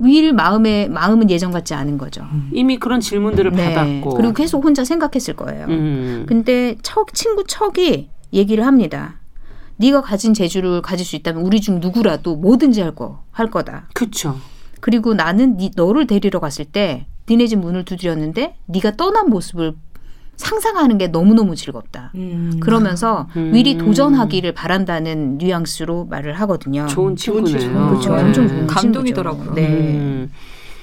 [0.00, 2.22] 윌 마음에 마음은 예전 같지 않은 거죠.
[2.32, 2.50] 음.
[2.52, 3.74] 이미 그런 질문들을 네.
[3.74, 5.66] 받았고 그리고 계속 혼자 생각했을 거예요.
[5.68, 6.24] 음.
[6.26, 9.20] 근데 척 친구 척이 얘기를 합니다.
[9.76, 13.88] 네가 가진 재주를 가질 수 있다면 우리 중 누구라도 뭐든지 할 거 할 거다.
[13.94, 14.36] 그렇죠.
[14.80, 19.74] 그리고 나는 네, 너를 데리러 갔을 때 니네 집 문을 두드렸는데 네가 떠난 모습을
[20.40, 22.10] 상상하는 게 너무너무 즐겁다.
[22.14, 22.58] 음.
[22.60, 23.50] 그러면서 음.
[23.52, 26.86] 미리 도전하기를 바란다는 뉘앙스로 말을 하거든요.
[26.86, 27.88] 좋은 친구네요.
[27.88, 28.14] 그렇죠.
[28.16, 28.22] 네.
[28.22, 29.54] 엄청 좋은 감동이더라고요.
[29.54, 29.68] 네.
[29.68, 30.32] 음.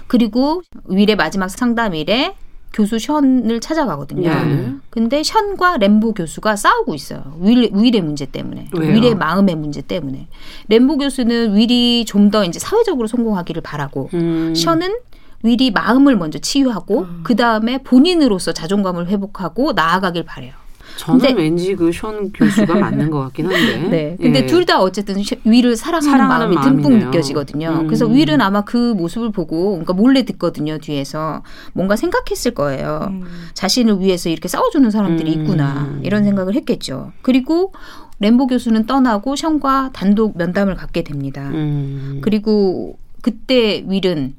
[0.08, 2.36] 그리고 윌의 마지막 상담일에
[2.74, 4.30] 교수 션을 찾아가거든요.
[4.30, 4.74] 네.
[4.90, 7.36] 근데 션과 램보 교수가 싸우고 있어요.
[7.40, 8.68] 윌, 윌의 문제 때문에.
[8.78, 8.94] 왜요?
[8.94, 10.28] 윌의 마음의 문제 때문에.
[10.68, 14.54] 램보 교수는 윌이 좀 더 이제 사회적으로 성공하기를 바라고, 음.
[14.54, 14.98] 션은
[15.44, 17.20] 윌이 마음을 먼저 치유하고, 음.
[17.24, 20.54] 그 다음에 본인으로서 자존감을 회복하고 나아가길 바래요.
[20.98, 23.78] 저는 근데, 왠지 그 션 교수가 맞는 것 같긴 한데.
[23.88, 24.18] 네.
[24.20, 24.46] 근데 예.
[24.48, 27.06] 둘다 어쨌든 위를 사랑하는, 사랑하는 마음이 듬뿍 마음이네요.
[27.12, 27.70] 느껴지거든요.
[27.82, 27.86] 음.
[27.88, 30.80] 그래서 윌은 아마 그 모습을 보고 그러니까 몰래 듣거든요.
[30.80, 33.10] 뒤에서 뭔가 생각했을 거예요.
[33.12, 33.24] 음.
[33.54, 35.42] 자신을 위해서 이렇게 싸워주는 사람들이 음.
[35.42, 37.12] 있구나 이런 생각을 했겠죠.
[37.22, 37.74] 그리고
[38.20, 41.48] 램보 교수는 떠나고 션과 단독 면담을 갖게 됩니다.
[41.54, 42.22] 음.
[42.24, 44.34] 그리고 그때 윌은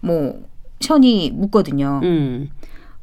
[0.00, 0.40] 뭐
[0.80, 2.00] 션이 묻거든요.
[2.02, 2.50] 음.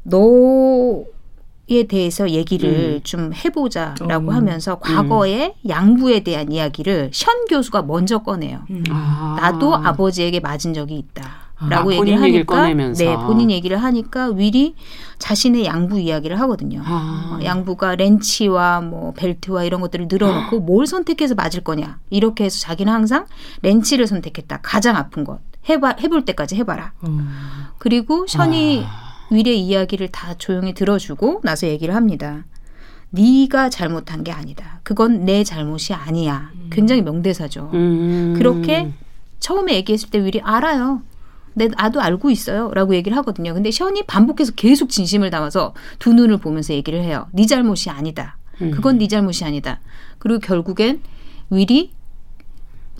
[0.03, 3.01] 너에 대해서 얘기를 음.
[3.03, 4.29] 좀 해보자라고 음.
[4.29, 5.69] 하면서 과거의 음.
[5.69, 8.62] 양부에 대한 이야기를 션 교수가 먼저 꺼내요.
[8.69, 8.84] 음.
[8.89, 9.38] 아.
[9.41, 11.44] 나도 아버지에게 맞은 적이 있다.
[11.69, 14.75] 라고 아, 얘기를 하니까 네 본인 얘기를 하니까 윌이
[15.19, 16.81] 자신의 양부 이야기를 하거든요.
[16.83, 17.39] 아.
[17.39, 22.91] 어, 양부가 렌치와 뭐 벨트와 이런 것들을 늘어놓고 뭘 선택해서 맞을 거냐 이렇게 해서 자기는
[22.91, 23.25] 항상
[23.61, 24.59] 렌치를 선택했다.
[24.63, 25.39] 가장 아픈 것
[25.69, 26.91] 해봐 해볼 때까지 해봐라.
[27.07, 27.29] 음.
[27.77, 29.05] 그리고 션이 아.
[29.31, 32.43] 윌의 이야기를 다 조용히 들어주고 나서 얘기를 합니다.
[33.11, 34.81] 네가 잘못한 게 아니다.
[34.83, 36.51] 그건 내 잘못이 아니야.
[36.69, 37.71] 굉장히 명대사죠.
[37.73, 38.35] 음.
[38.37, 38.91] 그렇게
[39.39, 41.01] 처음에 얘기했을 때 윌이 알아요.
[41.55, 43.53] 내 나도 알고 있어요 라고 얘기를 하거든요.
[43.53, 47.27] 근데 션이 반복해서 계속 진심을 담아서 두 눈을 보면서 얘기를 해요.
[47.31, 48.37] 네 잘못이 아니다.
[48.57, 49.79] 그건 네 잘못이 아니다.
[50.19, 51.01] 그리고 결국엔
[51.49, 51.91] 윌이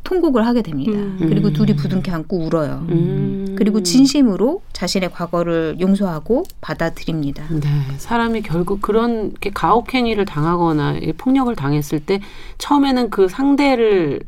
[0.04, 0.92] 통곡을 하게 됩니다.
[0.94, 1.18] 음.
[1.20, 2.86] 그리고 둘이 부둥켜 안고 울어요.
[2.90, 3.56] 음.
[3.58, 7.46] 그리고 진심으로 자신의 과거를 용서하고 받아들입니다.
[7.50, 12.22] 네, 사람이 결국 그런 가혹행위를 당하거나 폭력을 당했을 때
[12.60, 14.22] 처음에는 그 상대를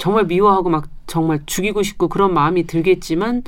[0.00, 3.42] 정말 미워하고 막 정말 죽이고 싶고 그런 마음이 들겠지만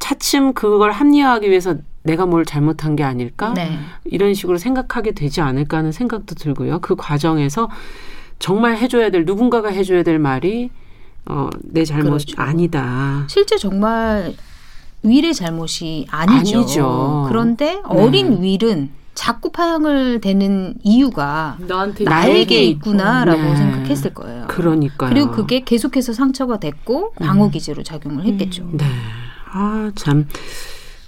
[0.00, 3.78] 차츰 그걸 합리화하기 위해서 내가 뭘 잘못한 게 아닐까 네.
[4.04, 6.80] 이런 식으로 생각하게 되지 않을까 하는 생각도 들고요.
[6.80, 7.70] 그 과정에서
[8.40, 10.70] 정말 해줘야 될 누군가가 해줘야 될 말이
[11.26, 12.42] 어, 내 잘못 그렇죠.
[12.42, 13.24] 아니다.
[13.28, 14.34] 실제 정말
[15.04, 16.58] 윌의 잘못이 아니죠.
[16.58, 17.24] 아니죠.
[17.28, 17.82] 그런데 네.
[17.84, 21.58] 어린 윌은 자꾸 파양을 대는 이유가
[22.04, 23.56] 나에게 있구나라고 네.
[23.56, 24.46] 생각했을 거예요.
[24.46, 25.10] 그러니까요.
[25.10, 27.26] 그리고 그게 계속해서 상처가 됐고 음.
[27.26, 28.68] 방어 기제로 작용을 했겠죠.
[28.70, 28.84] 네.
[29.50, 30.28] 아, 참.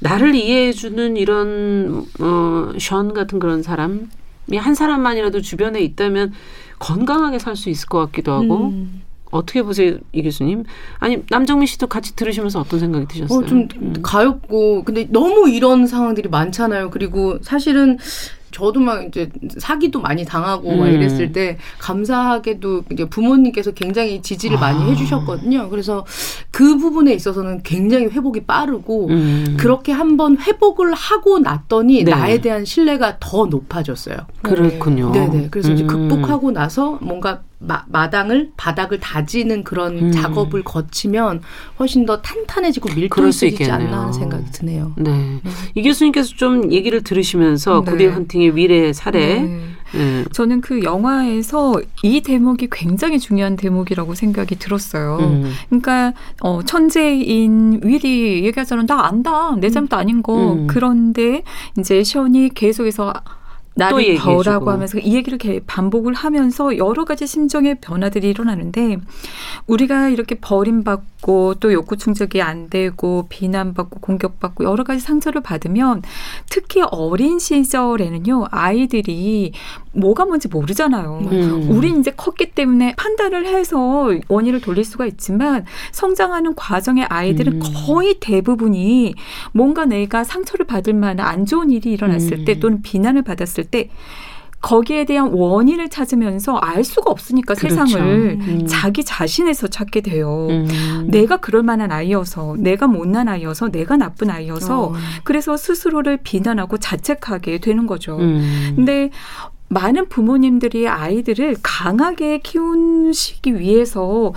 [0.00, 4.08] 나를 이해해주는 이런, 어, 션 같은 그런 사람이
[4.56, 6.32] 한 사람만이라도 주변에 있다면
[6.80, 9.02] 건강하게 살 수 있을 것 같기도 하고, 음.
[9.30, 10.64] 어떻게 보세요, 이 교수님?
[10.98, 13.38] 아니 남정민 씨도 같이 들으시면서 어떤 생각이 드셨어요?
[13.38, 13.94] 어, 좀 음.
[14.02, 16.90] 가엽고 근데 너무 이런 상황들이 많잖아요.
[16.90, 17.98] 그리고 사실은
[18.50, 20.78] 저도 막 이제 사기도 많이 당하고 음.
[20.80, 24.60] 막 이랬을 때 감사하게도 이제 부모님께서 굉장히 지지를 아.
[24.60, 25.68] 많이 해주셨거든요.
[25.70, 26.04] 그래서
[26.50, 29.56] 그 부분에 있어서는 굉장히 회복이 빠르고 음.
[29.58, 32.10] 그렇게 한번 회복을 하고 났더니 네.
[32.10, 34.16] 나에 대한 신뢰가 더 높아졌어요.
[34.42, 35.12] 그렇군요.
[35.12, 35.48] 네네.
[35.50, 35.74] 그래서 음.
[35.74, 40.12] 이제 극복하고 나서 뭔가 마, 마당을 바닥을 다지는 그런 음.
[40.12, 41.42] 작업을 거치면
[41.78, 44.94] 훨씬 더 탄탄해지고 밀도있지 않나 하는 생각이 드네요.
[44.96, 45.10] 네.
[45.42, 45.50] 네.
[45.74, 47.90] 이 교수님께서 좀 얘기를 들으시면서 네.
[47.90, 49.60] 구디 헌팅의 위례 사례 네.
[49.92, 50.24] 네.
[50.32, 55.18] 저는 그 영화에서 이 대목이 굉장히 중요한 대목이라고 생각이 들었어요.
[55.20, 55.52] 음.
[55.68, 60.66] 그러니까 어, 천재인 윌이 얘기하자면 나 안다 내 잘못 아닌 거 음.
[60.66, 61.42] 그런데
[61.78, 63.12] 이제 션이 계속해서
[63.74, 68.98] 나를 더라고 하면서 이 얘기를 반복을 하면서 여러 가지 심정의 변화들이 일어나는데
[69.66, 76.02] 우리가 이렇게 버림받고 또 욕구 충족이 안 되고 비난받고 공격받고 여러 가지 상처를 받으면
[76.50, 79.52] 특히 어린 시절에는요 아이들이
[79.92, 81.18] 뭐가 뭔지 모르잖아요.
[81.32, 81.68] 음.
[81.70, 87.60] 우린 이제 컸기 때문에 판단을 해서 원인을 돌릴 수가 있지만 성장하는 과정의 아이들은 음.
[87.86, 89.14] 거의 대부분이
[89.52, 92.44] 뭔가 내가 상처를 받을 만한 안 좋은 일이 일어났을 음.
[92.44, 93.90] 때 또는 비난을 받았을 때
[94.60, 97.86] 거기에 대한 원인을 찾으면서 알 수가 없으니까 그렇죠.
[97.86, 98.66] 세상을 음.
[98.66, 100.48] 자기 자신에서 찾게 돼요.
[100.50, 101.08] 음.
[101.08, 104.92] 내가 그럴 만한 아이여서, 내가 못난 아이여서, 내가 나쁜 아이여서, 어.
[105.24, 108.18] 그래서 스스로를 비난하고 자책하게 되는 거죠.
[108.18, 108.72] 음.
[108.76, 109.10] 근데
[109.70, 114.32] 많은 부모님들이 아이들을 강하게 키우시기 위해서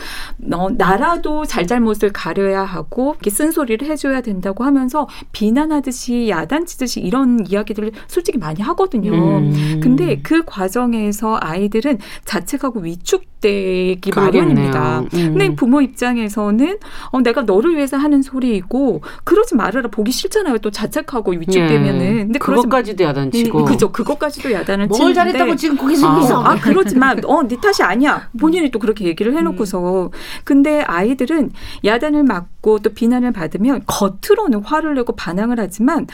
[0.54, 8.38] 어, 나라도 잘잘못을 가려야 하고 이렇게 쓴소리를 해줘야 된다고 하면서 비난하듯이 야단치듯이 이런 이야기들을 솔직히
[8.38, 9.12] 많이 하거든요.
[9.12, 9.80] 음.
[9.82, 15.02] 근데 그 과정에서 아이들은 자책하고 위축 되기 마련입니다.
[15.02, 15.08] 음.
[15.12, 16.78] 근데 부모 입장에서는
[17.12, 20.60] 어, 내가 너를 위해서 하는 소리이고 그러지 말아라 보기 싫잖아요.
[20.60, 22.06] 또 자책하고 위축되면은.
[22.06, 22.24] 예.
[22.24, 23.60] 근데 그것까지도 야단치고.
[23.60, 23.92] 음, 그죠.
[23.92, 26.42] 그것까지도 야단을 치는 잘했다고 지금 고개 숙이서.
[26.42, 28.30] 아, 아, 그렇지만 어, 네 탓이 아니야.
[28.40, 30.06] 본인이 또 그렇게 얘기를 해놓고서.
[30.06, 30.10] 음.
[30.46, 31.52] 근데 아이들은
[31.84, 36.08] 야단을 맞고 또 비난을 받으면 겉으로는 화를 내고 반항을 하지만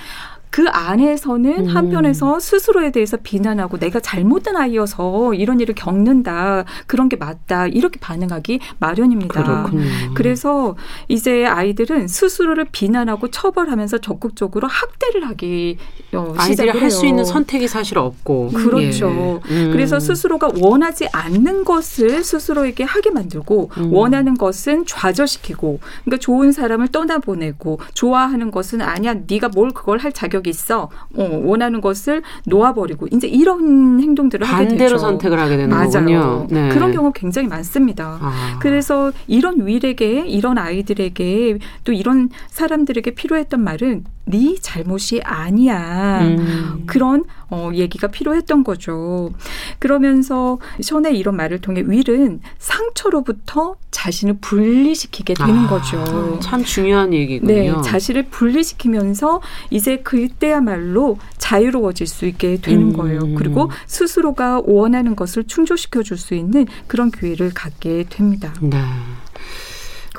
[0.49, 1.67] 그 안에서는 음.
[1.67, 6.65] 한편에서 스스로에 대해서 비난하고 내가 잘못된 아이여서 이런 일을 겪는다.
[6.87, 7.67] 그런 게 맞다.
[7.67, 9.43] 이렇게 반응하기 마련입니다.
[9.43, 9.83] 그렇군요.
[10.15, 10.75] 그래서
[11.07, 15.77] 이제 아이들은 스스로를 비난하고 처벌하면서 적극적으로 학대를 하기
[16.13, 19.41] 어, 아이들이 할수 있는 선택이 사실 없고 그렇죠.
[19.49, 19.53] 예.
[19.53, 19.69] 음.
[19.71, 23.93] 그래서 스스로가 원하지 않는 것을 스스로에게 하게 만들고 음.
[23.93, 30.38] 원하는 것은 좌절시키고 그러니까 좋은 사람을 떠나보내고 좋아하는 것은 아니야 네가 뭘 그걸 할 자격
[30.39, 30.89] 자격이 있어.
[31.15, 34.77] 어, 원하는 것을 놓아버리고 이제 이런 행동들을 하게 되죠.
[34.77, 35.91] 반대로 선택을 하게 되는 맞아요.
[35.91, 36.47] 거군요.
[36.49, 36.69] 네.
[36.69, 38.17] 그런 경우 굉장히 많습니다.
[38.21, 38.59] 아.
[38.59, 46.21] 그래서 이런 위에게 이런 아이들에게 또 이런 사람들에게 필요했던 말은 네 잘못이 아니야.
[46.21, 46.83] 음.
[46.85, 49.31] 그런 어, 얘기가 필요했던 거죠.
[49.79, 56.39] 그러면서 션의 이런 말을 통해 윌은 상처로부터 자신을 분리시키게 되는 아, 거죠.
[56.41, 57.51] 참 중요한 얘기군요.
[57.51, 62.93] 네, 자신을 분리시키면서 이제 그때야말로 자유로워질 수 있게 되는 음.
[62.93, 63.21] 거예요.
[63.35, 68.53] 그리고 스스로가 원하는 것을 충족시켜 줄 수 있는 그런 기회를 갖게 됩니다.
[68.61, 68.77] 네.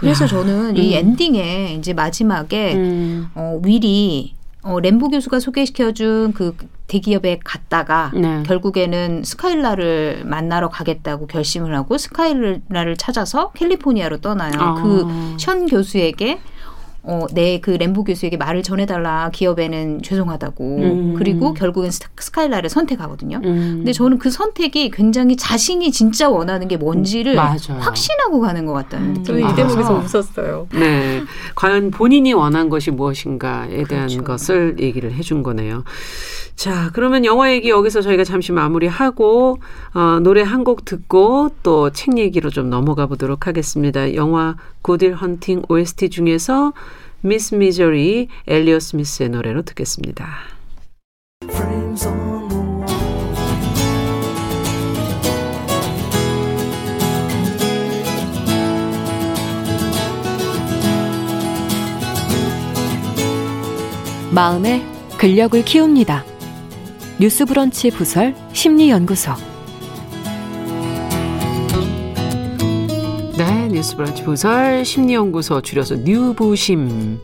[0.00, 0.28] 그래서 야.
[0.28, 0.98] 저는 이 음.
[0.98, 3.28] 엔딩에 이제 마지막에 음.
[3.34, 8.42] 어, 윌이 어, 램보 교수가 소개시켜준 그 대기업에 갔다가 네.
[8.44, 14.52] 결국에는 스카일라를 만나러 가겠다고 결심을 하고 스카일라를 찾아서 캘리포니아로 떠나요.
[14.58, 14.74] 아.
[14.74, 16.40] 그션 교수에게
[17.02, 21.14] 어, 내 그 램보 교수에게 말을 전해달라 기업에는 죄송하다고 음.
[21.16, 23.40] 그리고 결국엔 스카일라를 선택하거든요.
[23.44, 23.74] 음.
[23.78, 27.56] 근데 저는 그 선택이 굉장히 자신이 진짜 원하는 게 뭔지를 맞아요.
[27.80, 29.14] 확신하고 가는 것 같다는 음.
[29.14, 30.68] 느낌이 이 대목에서 웃었어요.
[30.72, 31.22] 네,
[31.54, 34.24] 과연 본인이 원한 것이 무엇인가에 대한 그렇죠.
[34.24, 35.84] 것을 얘기를 해준 거네요.
[36.60, 39.56] 자, 그러면 영화 얘기 여기서 저희가 잠시 마무리하고
[39.94, 44.14] 어, 노래 한 곡 듣고 또 책 얘기로 좀 넘어가 보도록 하겠습니다.
[44.14, 46.74] 영화 고딜 헌팅 OST 중에서
[47.22, 50.28] 미스 미저리 엘리어 스미스의 노래로 듣겠습니다.
[64.32, 64.82] 마음의
[65.18, 66.29] 근력을 키웁니다.
[67.20, 69.32] 뉴스브런치 부설 심리연구소
[73.36, 77.18] 네, 뉴스브런치 부설 심리연구소 줄여서 뉴부심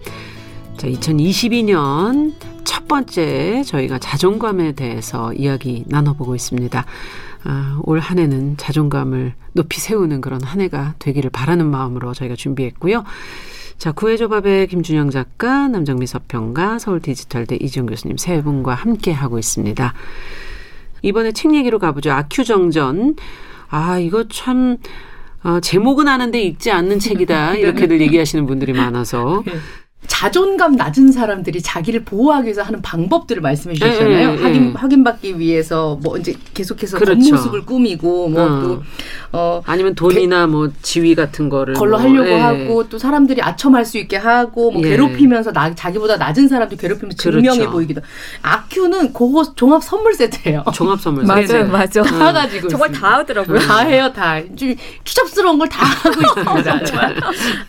[0.76, 6.84] 자, 2022년 첫 번째 저희가 자존감에 대해서 이야기 나눠보고 있습니다.
[7.44, 13.02] 아, 올 한 해는 자존감을 높이 세우는 그런 한 해가 되기를 바라는 마음으로 저희가 준비했고요.
[13.78, 19.92] 자, 구해조밥의 김준영 작가, 남정미 서평가, 서울 디지털대 이지영 교수님 세 분과 함께 하고 있습니다.
[21.02, 22.10] 이번에 책 얘기로 가보죠.
[22.10, 23.16] 아큐정전.
[23.68, 24.78] 아, 이거 참,
[25.44, 27.56] 어, 제목은 아는데 읽지 않는 책이다.
[27.56, 29.44] 이렇게들 얘기하시는 분들이 많아서.
[30.00, 30.06] 네.
[30.08, 34.08] 자존감 낮은 사람들이 자기를 보호하기 위해서 하는 방법들을 말씀해 주셨잖아요.
[34.08, 37.20] 네, 네, 확인 확인받기 위해서 뭐 이제 계속해서 그렇죠.
[37.20, 38.82] 겉모습을 꾸미고 뭐또 어.
[39.32, 42.38] 어, 아니면 돈이나 게, 뭐 지위 같은 거를 걸로 뭐, 하려고 예.
[42.38, 44.90] 하고 또 사람들이 아첨할 수 있게 하고 뭐 예.
[44.90, 47.40] 괴롭히면서 나, 자기보다 낮은 사람들 괴롭히면서 그렇죠.
[47.40, 48.00] 증명해 보이기도.
[48.42, 50.64] 아큐는 그거 종합 선물 세트예요.
[50.72, 51.52] 종합 선물 세트.
[51.52, 52.02] 맞아요, 맞아.
[52.02, 53.08] 다 가지고 정말 있습니다.
[53.08, 53.58] 다 하더라고요.
[53.58, 54.40] 다 해요, 다.
[54.56, 57.10] 좀 추잡스러운 걸 다 하고 있습니다.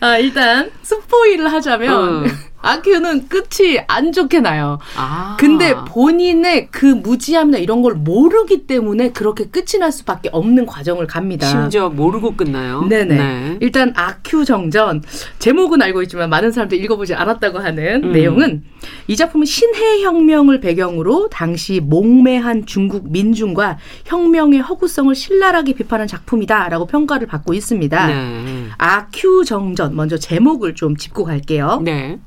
[0.00, 1.92] 아, 일단 스포일을 하자면.
[1.92, 2.17] 어.
[2.26, 2.47] Yeah.
[2.60, 4.78] 아큐는 끝이 안 좋게 나요.
[4.96, 5.36] 아.
[5.38, 11.46] 근데 본인의 그 무지함이나 이런 걸 모르기 때문에 그렇게 끝이 날 수밖에 없는 과정을 갑니다.
[11.46, 12.82] 심지어 모르고 끝나요.
[12.82, 13.14] 네네.
[13.16, 13.56] 네.
[13.60, 15.02] 일단 아큐 정전
[15.38, 18.12] 제목은 알고 있지만 많은 사람들이 읽어보지 않았다고 하는 음.
[18.12, 18.64] 내용은
[19.06, 27.26] 이 작품은 신해 혁명을 배경으로 당시 몽매한 중국 민중과 혁명의 허구성을 신랄하게 비판한 작품이다라고 평가를
[27.26, 28.06] 받고 있습니다.
[28.06, 28.66] 네.
[28.78, 31.80] 아큐 정전 먼저 제목을 좀 짚고 갈게요.
[31.84, 32.18] 네.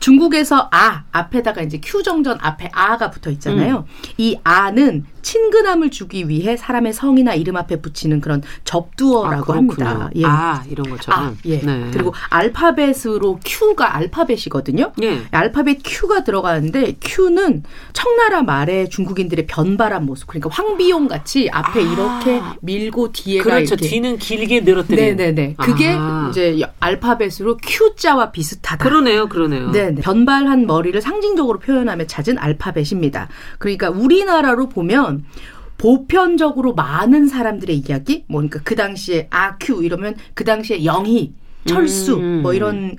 [0.00, 3.86] 중국에서 아 앞에다가 이제 큐 정전 앞에 아가 붙어 있잖아요.
[3.88, 4.12] 음.
[4.18, 10.10] 이 아는 친근함을 주기 위해 사람의 성이나 이름 앞에 붙이는 그런 접두어라고 아, 합니다.
[10.14, 10.22] 예.
[10.24, 11.20] 아 이런 것처럼.
[11.20, 11.58] 아, 예.
[11.58, 11.90] 네.
[11.92, 14.92] 그리고 알파벳으로 Q가 알파벳이거든요.
[15.02, 15.22] 예.
[15.32, 20.28] 알파벳 Q가 들어가는데 Q는 청나라 말에 중국인들의 변발한 모습.
[20.28, 21.82] 그러니까 황비용 같이 앞에 아.
[21.82, 23.74] 이렇게 밀고 뒤에가 그렇죠.
[23.74, 23.88] 이렇게.
[23.88, 25.54] 뒤는 길게 늘어뜨리 네네네.
[25.58, 26.28] 그게 아.
[26.30, 28.84] 이제 알파벳으로 Q자와 비슷하다.
[28.84, 29.70] 그러네요, 그러네요.
[29.70, 33.28] 네, 변발한 머리를 상징적으로 표현하며 찾은 알파벳입니다.
[33.58, 35.13] 그러니까 우리나라로 보면
[35.76, 41.34] 보편적으로 많은 사람들의 이야기, 뭐 그러니까 그 당시에 아큐 이러면 그 당시에 영희,
[41.66, 42.42] 철수 음.
[42.42, 42.96] 뭐 이런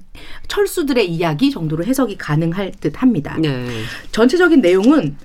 [0.48, 3.38] 철수들의 이야기 정도로 해석이 가능할 듯합니다.
[3.40, 3.66] 네.
[4.12, 5.16] 전체적인 내용은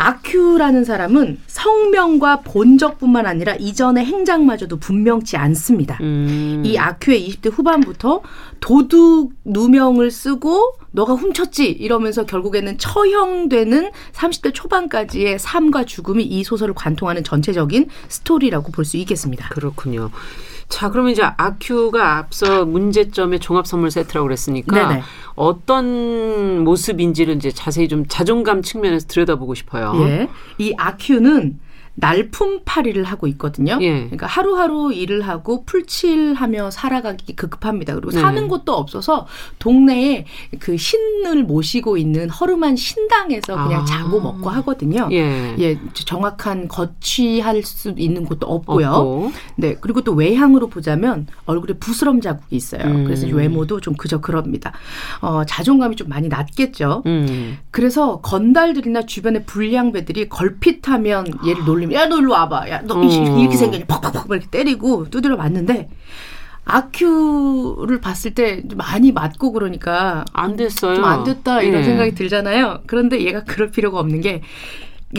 [0.00, 5.98] 아큐라는 사람은 성명과 본적뿐만 아니라 이전의 행장마저도 분명치 않습니다.
[6.00, 6.62] 음.
[6.64, 8.22] 이 아큐의 20대 후반부터
[8.60, 17.22] 도둑 누명을 쓰고 너가 훔쳤지 이러면서 결국에는 처형되는 30대 초반까지의 삶과 죽음이 이 소설을 관통하는
[17.22, 19.50] 전체적인 스토리라고 볼 수 있겠습니다.
[19.50, 20.10] 그렇군요.
[20.70, 25.02] 자, 그러면 이제 아큐가 앞서 문제점의 종합 선물 세트라고 그랬으니까 네네.
[25.34, 29.92] 어떤 모습인지를 이제 자세히 좀 자존감 측면에서 들여다보고 싶어요.
[30.06, 30.28] 예.
[30.58, 31.58] 이 아큐는
[32.00, 33.78] 날품팔이를 하고 있거든요.
[33.80, 33.92] 예.
[34.04, 37.94] 그러니까 하루하루 일을 하고 풀칠하며 살아가기 급급합니다.
[37.94, 38.20] 그리고 네.
[38.20, 39.26] 사는 곳도 없어서
[39.58, 40.24] 동네에
[40.58, 43.84] 그 신을 모시고 있는 허름한 신당에서 그냥 아.
[43.84, 45.08] 자고 먹고 하거든요.
[45.12, 45.54] 예.
[45.58, 45.78] 예.
[45.94, 48.88] 정확한 거취할 수 있는 곳도 없고요.
[48.88, 49.32] 없고.
[49.56, 49.76] 네.
[49.80, 52.82] 그리고 또 외향으로 보자면 얼굴에 부스럼 자국이 있어요.
[52.84, 53.04] 음.
[53.04, 54.72] 그래서 외모도 좀 그저 그럽니다.
[55.20, 57.02] 어, 자존감이 좀 많이 낮겠죠.
[57.06, 57.58] 음.
[57.70, 62.68] 그래서 건달들이나 주변의 불량배들이 걸핏하면 얘를 놀리면 야, 너 일로 와봐.
[62.70, 63.04] 야, 너 어.
[63.04, 63.84] 이렇게 생겼냐.
[63.86, 65.88] 팍팍팍 이렇게 때리고 두드려 맞는데
[66.64, 70.94] 아큐를 봤을 때 많이 맞고 그러니까 안 됐어요.
[70.96, 71.84] 좀 안 됐다 이런 네.
[71.84, 72.82] 생각이 들잖아요.
[72.86, 74.42] 그런데 얘가 그럴 필요가 없는 게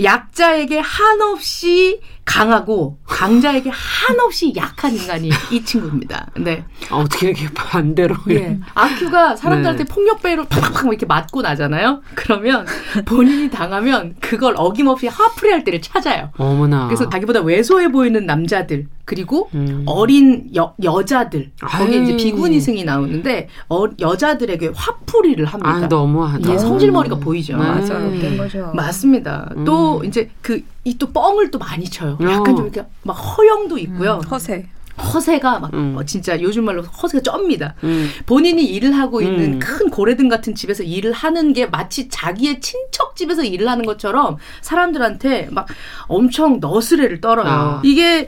[0.02, 2.00] 약자에게 한없이
[2.32, 6.28] 강하고 강자에게 한없이 약한 인간이 이 친구입니다.
[6.38, 6.64] 네.
[6.90, 8.16] 아, 어떻게 이렇게 반대로.
[8.30, 8.58] 예.
[8.74, 9.94] 아큐가 사람들한테 네.
[9.94, 12.02] 폭력배로 팍팍 이렇게 맞고 나잖아요.
[12.16, 12.66] 그러면
[13.06, 16.30] 본인이 당하면 그걸 어김없이 화풀이할 때를 찾아요.
[16.38, 16.88] 어머나.
[16.88, 19.84] 그래서 자기보다 왜소해 보이는 남자들 그리고 음.
[19.88, 25.70] 어린 여, 여자들 거기에 이제 비구니승이 나오는데 어, 여자들에게 화풀이를 합니다.
[25.70, 26.50] 아, 너무하다.
[26.50, 27.58] 예, 성질머리가 보이죠.
[27.58, 27.64] 네.
[27.64, 28.38] 맞아요.
[28.38, 28.72] 거죠.
[28.74, 29.50] 맞습니다.
[29.58, 29.66] 음.
[29.66, 32.18] 또 이제 그이 또 뻥을 또 많이 쳐요.
[32.22, 32.56] 약간 어.
[32.56, 34.20] 좀 이렇게 막 허영도 있고요.
[34.24, 34.68] 음, 허세.
[35.14, 35.96] 허세가 막 음.
[35.98, 37.76] 어, 진짜 요즘 말로 허세가 쩝니다.
[37.84, 38.10] 음.
[38.26, 39.60] 본인이 일을 하고 있는 음.
[39.60, 45.48] 큰 고래등 같은 집에서 일을 하는 게 마치 자기의 친척 집에서 일을 하는 것처럼 사람들한테
[45.52, 45.68] 막
[46.08, 47.48] 엄청 너스레를 떨어요.
[47.48, 47.82] 아.
[47.84, 48.28] 이게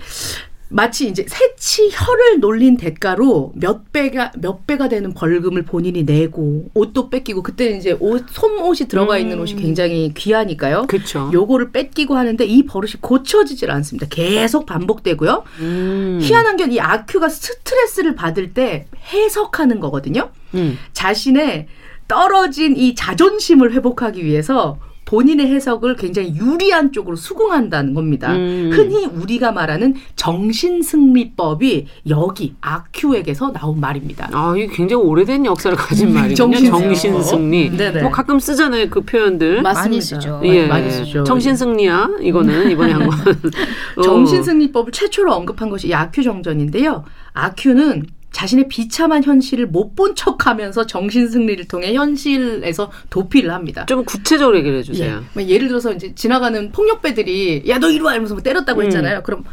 [0.69, 7.11] 마치 이제 새치 혀를 놀린 대가로 몇 배가 몇 배가 되는 벌금을 본인이 내고 옷도
[7.11, 9.59] 뺏기고 그때는 이제 옷 솜옷이 들어가 있는 옷이 음.
[9.59, 10.87] 굉장히 귀하니까요.
[10.87, 11.29] 그렇죠.
[11.31, 14.07] 요거를 뺏기고 하는데 이 버릇이 고쳐지질 않습니다.
[14.09, 15.43] 계속 반복되고요.
[15.59, 16.19] 음.
[16.21, 20.31] 희한한 게 이 아큐가 스트레스를 받을 때 해석하는 거거든요.
[20.55, 20.77] 음.
[20.93, 21.67] 자신의
[22.07, 28.33] 떨어진 이 자존심을 회복하기 위해서 본인의 해석을 굉장히 유리한 쪽으로 수긍한다는 겁니다.
[28.33, 28.69] 음.
[28.73, 34.29] 흔히 우리가 말하는 정신승리법이 여기 아큐에게서 나온 말입니다.
[34.31, 36.61] 아, 이게 굉장히 오래된 역사를 가진 음, 말이군요.
[36.69, 37.77] 정신승리.
[37.77, 38.01] 네네.
[38.01, 39.61] 뭐 가끔 쓰잖아요, 그 표현들.
[39.61, 39.81] 맞습니다.
[39.81, 40.41] 많이 쓰죠.
[40.43, 40.67] 예.
[40.67, 41.23] 많이 쓰죠.
[41.23, 42.09] 정신승리야.
[42.21, 43.19] 이거는 이번에 한 건.
[43.97, 44.01] 어.
[44.01, 47.03] 정신승리법을 최초로 언급한 것이 이 아큐 정전인데요.
[47.33, 48.03] 아큐는
[48.33, 53.85] 자신의 비참한 현실을 못 본 척하면서 정신 승리를 통해 현실에서 도피를 합니다.
[53.85, 55.17] 좀 구체적으로 얘기를 해주세요.
[55.17, 55.23] 예.
[55.33, 58.85] 뭐 예를 들어서 이제 지나가는 폭력배들이 야 너 이리 와 이러면서 뭐 때렸다고 음.
[58.87, 59.21] 했잖아요.
[59.23, 59.43] 그럼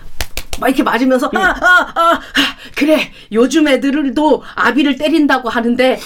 [0.60, 1.36] 막 이렇게 맞으면서 음.
[1.36, 2.20] 아, 아, 아, 아,
[2.74, 5.98] 그래 요즘 애들도 아비를 때린다고 하는데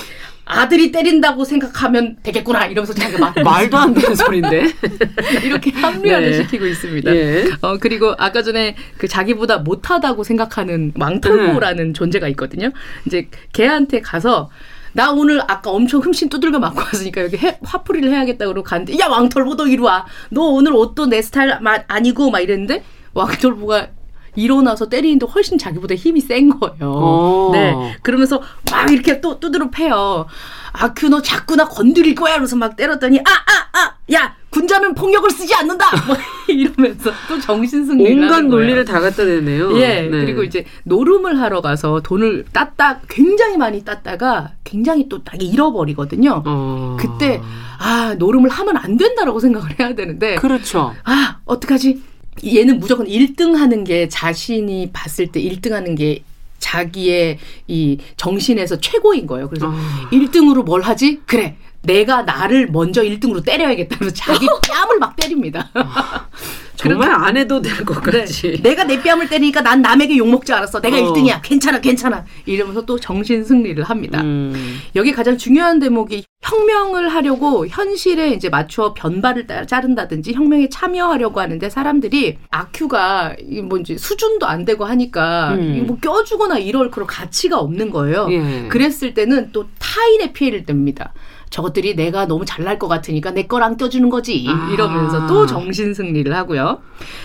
[0.46, 4.72] 아들이 때린다고 생각하면 되겠구나 이러면서 자기가 막 말도 안 되는 소리인데
[5.42, 6.42] 이렇게 합리화를 네.
[6.42, 7.14] 시키고 있습니다.
[7.14, 7.44] 예.
[7.62, 11.94] 어 그리고 아까 전에 그 자기보다 못하다고 생각하는 왕털보라는 음.
[11.94, 12.70] 존재가 있거든요.
[13.06, 14.50] 이제 걔한테 가서
[14.92, 19.08] 나 오늘 아까 엄청 흠씬 두들겨 맞고 왔으니까 여기 해, 화풀이를 해야겠다 그러고 갔는데 야
[19.08, 20.06] 왕털보 너 이리 와.
[20.30, 23.88] 너 오늘 옷도 내 스타일 아니고 막 이랬는데 왕털보가
[24.36, 26.90] 일어나서 때리는데 훨씬 자기보다 힘이 센 거예요.
[26.90, 27.48] 오.
[27.48, 27.50] 어.
[27.52, 27.96] 네.
[28.02, 30.26] 그러면서 막 이렇게 또 두드려 패요.
[30.72, 32.36] 아큐 너 자꾸 나 건드릴 거야.
[32.36, 35.86] 그래서 막 때렸더니 아 아 아 야 군자는 폭력을 쓰지 않는다.
[36.06, 36.14] 뭐
[36.46, 39.76] 이러면서 또 정신승리 온갖 논리를 다 갖다 대네요.
[39.78, 40.02] 예.
[40.02, 40.10] 네.
[40.10, 46.42] 그리고 이제 노름을 하러 가서 돈을 땄다 굉장히 많이 땄다가 굉장히 또 딱 잃어버리거든요.
[46.44, 46.96] 어.
[47.00, 47.40] 그때
[47.78, 50.94] 아 노름을 하면 안 된다라고 생각을 해야 되는데 그렇죠.
[51.04, 52.02] 아 어떡하지?
[52.44, 56.22] 얘는 무조건 1등 하는 게 자신이 봤을 때 1등 하는 게
[56.58, 59.48] 자기의 이 정신에서 최고인 거예요.
[59.48, 60.08] 그래서 아.
[60.10, 61.20] 1등으로 뭘 하지?
[61.26, 61.56] 그래.
[61.82, 65.70] 내가 나를 먼저 1등으로 때려야겠다면서 자기 뺨을 막 때립니다.
[66.76, 68.52] 정말 안 해도 될것 같지.
[68.52, 68.62] 네.
[68.62, 70.80] 내가 내 뺨을 때리니까 난 남에게 욕 먹지 않았어.
[70.80, 71.12] 내가 어.
[71.12, 71.40] 1등이야.
[71.42, 72.24] 괜찮아, 괜찮아.
[72.46, 74.20] 이러면서 또 정신 승리를 합니다.
[74.22, 74.80] 음.
[74.96, 82.38] 여기 가장 중요한 대목이 혁명을 하려고 현실에 이제 맞춰 변발을 자른다든지 혁명에 참여하려고 하는데 사람들이
[82.50, 85.84] 아큐가 뭔지 수준도 안 되고 하니까 음.
[85.86, 88.28] 뭐 껴주거나 이럴 그런 가치가 없는 거예요.
[88.30, 88.68] 예.
[88.68, 91.14] 그랬을 때는 또 타인의 피해를 듭니다.
[91.54, 94.44] 저것들이 내가 너무 잘날 것 같으니까 내 거랑 껴주는 거지.
[94.48, 94.70] 아.
[94.72, 96.80] 이러면서 또 정신 승리를 하고요.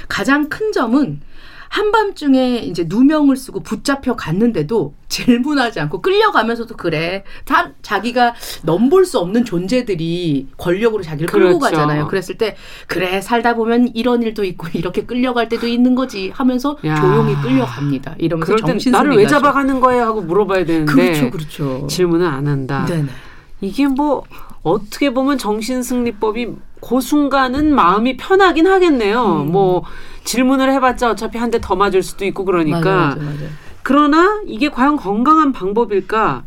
[0.07, 1.19] 가장 큰 점은
[1.69, 7.23] 한밤중에 이제 누명을 쓰고 붙잡혀 갔는데도 질문하지 않고 끌려가면서도 그래.
[7.45, 11.77] 다 자기가 넘볼 수 없는 존재들이 권력으로 자기를 끌고 그렇죠.
[11.77, 12.07] 가잖아요.
[12.07, 12.55] 그랬을 때
[12.85, 17.01] 그래 살다 보면 이런 일도 있고 이렇게 끌려갈 때도 있는 거지 하면서 야.
[17.01, 18.15] 조용히 끌려갑니다.
[18.19, 21.87] 이러면서 정신 나를 왜 잡아가는 거야 하고 물어봐야 되는데 그렇죠, 그렇죠.
[21.87, 22.85] 질문을 안 한다.
[22.87, 23.09] 네네.
[23.61, 24.23] 이게 뭐
[24.63, 26.47] 어떻게 보면 정신승리법이
[26.81, 29.43] 그 순간은 마음이 편하긴 하겠네요.
[29.45, 29.51] 음.
[29.51, 29.83] 뭐
[30.23, 32.79] 질문을 해봤자 어차피 한 대 더 맞을 수도 있고 그러니까.
[32.79, 33.43] 맞아, 맞아, 맞아.
[33.83, 36.43] 그러나 이게 과연 건강한 방법일까?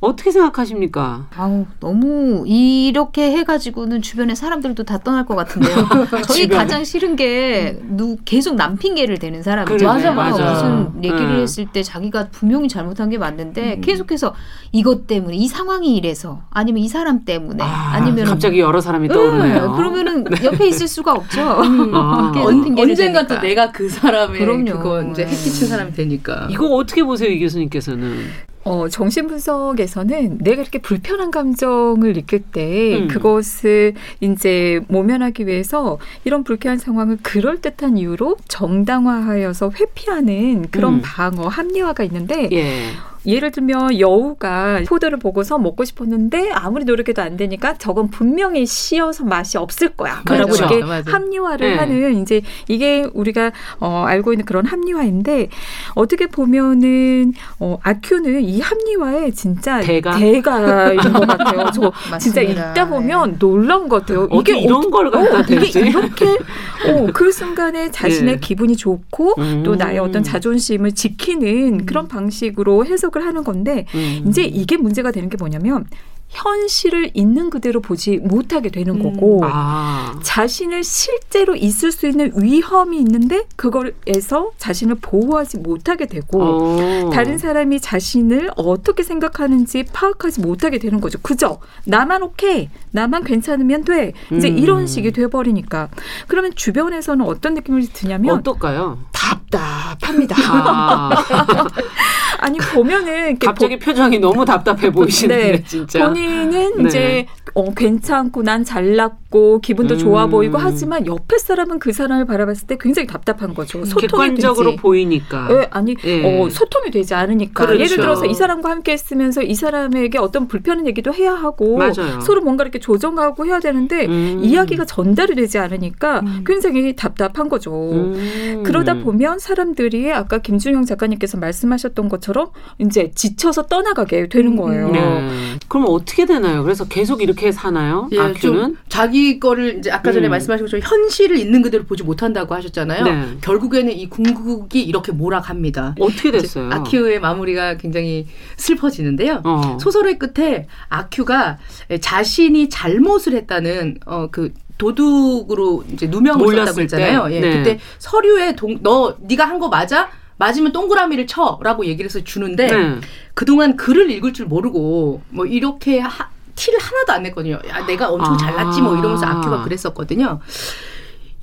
[0.00, 1.28] 어떻게 생각하십니까?
[1.36, 5.74] 아우 너무 이렇게 해가지고는 주변에 사람들도 다 떠날 것 같은데요.
[6.28, 9.86] 저희 가장 싫은 게 누, 계속 남 핑계를 대는 사람이죠.
[9.86, 10.52] 맞아, 맞아.
[10.52, 11.40] 무슨 얘기를 응.
[11.40, 13.80] 했을 때 자기가 분명히 잘못한 게 맞는데 음.
[13.80, 14.34] 계속해서
[14.72, 19.70] 이것 때문에 이 상황이 이래서 아니면 이 사람 때문에 아, 니면 갑자기 여러 사람이 떠오르네요.
[19.70, 21.40] 응, 그러면은 옆에 있을 수가 없죠.
[21.62, 21.92] 음.
[21.94, 22.32] 아.
[22.76, 24.72] 언젠가 또 내가 그 사람의 그럼요.
[24.72, 26.48] 그거 이제 해끼친 사람이 되니까.
[26.50, 28.55] 이거 어떻게 보세요, 이 교수님께서는?
[28.66, 33.06] 어, 정신분석에서는 내가 이렇게 불편한 감정을 느낄 때 음.
[33.06, 41.00] 그것을 이제 모면하기 위해서 이런 불쾌한 상황을 그럴듯한 이유로 정당화하여서 회피하는 그런 음.
[41.00, 42.90] 방어, 합리화가 있는데 예.
[43.26, 49.58] 예를 들면 여우가 포도를 보고서 먹고 싶었는데 아무리 노력해도 안 되니까 저건 분명히 씌어서 맛이
[49.58, 50.22] 없을 거야.
[50.24, 50.64] 그렇죠.
[50.64, 51.12] 라고 이렇게 맞아.
[51.12, 51.76] 합리화를 네.
[51.76, 55.48] 하는 이제 이게 우리가 어, 알고 있는 그런 합리화인데
[55.94, 61.66] 어떻게 보면은 어, 아큐는 이 합리화에 진짜 대가 대가인 것 같아요.
[61.74, 63.38] 저 진짜 읽다 보면 네.
[63.38, 64.28] 놀라운 것 같아요.
[64.32, 68.40] 이게 이런 어, 걸 갖다 어, 이게 이렇게 어, 그 순간에 자신의 네.
[68.40, 69.62] 기분이 좋고 음.
[69.64, 71.86] 또 나의 어떤 자존심을 지키는 음.
[71.86, 74.26] 그런 방식으로 해석 해석을 하는 건데 음.
[74.28, 75.86] 이제 이게 문제가 되는 게 뭐냐면
[76.28, 79.02] 현실을 있는 그대로 보지 못하게 되는 음.
[79.02, 80.18] 거고 아.
[80.22, 87.06] 자신을 실제로 있을 수 있는 위험이 있는데 그걸에서 자신을 보호하지 못하게 되고 오.
[87.06, 87.10] 어.
[87.10, 91.18] 다른 사람이 자신을 어떻게 생각하는지 파악하지 못하게 되는 거죠.
[91.22, 91.58] 그죠?
[91.84, 94.12] 나만 오케이, 나만 괜찮으면 돼.
[94.32, 94.58] 이제 음.
[94.58, 95.88] 이런 식이 돼버리니까
[96.26, 98.98] 그러면 주변에서는 어떤 느낌이 드냐면 어떨까요?
[99.12, 100.36] 답답합니다.
[100.38, 101.10] 아.
[102.38, 106.88] 아니 보면은 갑자기 보, 표정이 너무 답답해 보이시는데 네, 진짜 본인은 네.
[106.88, 107.26] 이제
[107.56, 109.98] 어, 괜찮고 난 잘났고 기분도 음.
[109.98, 113.82] 좋아 보이고 하지만 옆에 사람은 그 사람을 바라봤을 때 굉장히 답답한 거죠.
[113.86, 114.82] 소통이 객관적으로 되지.
[114.82, 115.48] 보이니까.
[115.48, 116.42] 네, 아니 네.
[116.42, 117.64] 어, 소통이 되지 않으니까.
[117.64, 117.82] 그렇죠.
[117.82, 122.20] 예를 들어서 이 사람과 함께 있으면서 이 사람에게 어떤 불편한 얘기도 해야 하고 맞아요.
[122.20, 124.40] 서로 뭔가 이렇게 조정하고 해야 되는데 음.
[124.42, 126.44] 이야기가 전달이 되지 않으니까 음.
[126.46, 127.72] 굉장히 답답한 거죠.
[127.72, 128.62] 음.
[128.66, 132.48] 그러다 보면 사람들이 아까 김준영 작가님께서 말씀하셨던 것처럼
[132.78, 134.56] 이제 지쳐서 떠나가게 되는 음.
[134.56, 134.90] 거예요.
[134.90, 135.30] 네.
[135.68, 136.62] 그럼 어떻게 되나요?
[136.62, 138.08] 그래서 계속 이렇게 어떻게 사나요?
[138.12, 140.30] 예, 아큐는 자기 거를 이제 아까 전에 음.
[140.30, 143.04] 말씀하신 것처럼 현실을 있는 그대로 보지 못한다고 하셨잖아요.
[143.04, 143.36] 네.
[143.40, 145.94] 결국에는 이 궁극이 이렇게 몰아갑니다.
[146.00, 146.70] 어떻게 됐어요?
[146.72, 148.26] 아큐의 마무리가 굉장히
[148.56, 149.42] 슬퍼지는데요.
[149.44, 149.78] 어.
[149.80, 151.58] 소설의 끝에 아큐가
[152.00, 157.28] 자신이 잘못을 했다는 어, 그 도둑으로 이제 누명을 썼다고 했잖아요.
[157.30, 157.50] 예, 네.
[157.56, 160.10] 그때 서류에 동, 너 네가 한 거 맞아?
[160.38, 162.96] 맞으면 동그라미를 쳐라고 얘기를 해서 주는데 네.
[163.32, 167.60] 그동안 글을 읽을 줄 모르고 뭐 이렇게 하, 티를 하나도 안 냈거든요.
[167.68, 168.36] 야, 내가 엄청 아.
[168.36, 170.40] 잘났지 뭐 이러면서 아큐가 그랬었거든요.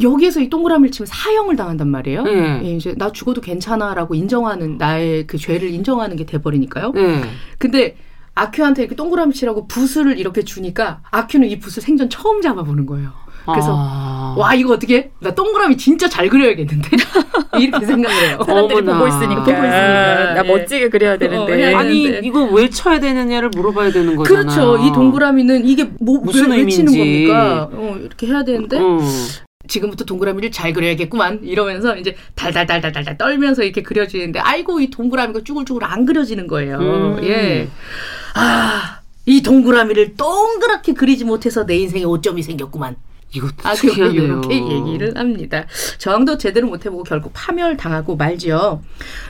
[0.01, 2.23] 여기에서 이 동그라미를 치면 사형을 당한단 말이에요.
[2.23, 2.61] 네.
[2.63, 6.91] 예, 이제 나 죽어도 괜찮아라고 인정하는 나의 그 죄를 인정하는 게 돼버리니까요.
[6.91, 7.21] 네.
[7.57, 7.95] 근데
[8.35, 13.11] 아큐한테 이렇게 동그라미 치라고 붓을 이렇게 주니까 아큐는 이 붓을 생전 처음 잡아보는 거예요.
[13.45, 14.35] 그래서 아.
[14.37, 16.89] 와 이거 어떻게 나 동그라미 진짜 잘 그려야겠는데
[17.59, 18.39] 이렇게 생각을 해요.
[18.45, 18.97] 사람들이 어머나.
[18.97, 19.43] 보고 있으니까.
[19.43, 20.33] 보고 있으니까.
[20.33, 20.47] 나 네.
[20.47, 21.73] 멋지게 그려야 되는데.
[21.73, 24.43] 어, 아니 이거 왜 쳐야 되느냐를 물어봐야 되는 거잖아요.
[24.45, 24.77] 그렇죠.
[24.85, 26.81] 이 동그라미는 이게 뭐 무슨 왜, 의미인지.
[26.81, 27.69] 왜 치는 겁니까?
[27.71, 28.79] 어, 이렇게 해야 되는데.
[28.79, 28.99] 어.
[29.65, 36.05] 지금부터 동그라미를 잘 그려야겠구만 이러면서 이제 달달달달달달 떨면서 이렇게 그려지는데 아이고 이 동그라미가 쭈글쭈글 안
[36.05, 36.77] 그려지는 거예요.
[36.79, 37.23] 음.
[37.23, 37.69] 예.
[38.35, 42.97] 아, 이 동그라미를 동그랗게 그리지 못해서 내 인생에 오점이 생겼구만.
[43.35, 44.23] 이것도 아, 특이하네요.
[44.23, 45.65] 이렇게 얘기를 합니다.
[45.97, 48.81] 저항도 제대로 못 해보고 결국 파멸 당하고 말지요.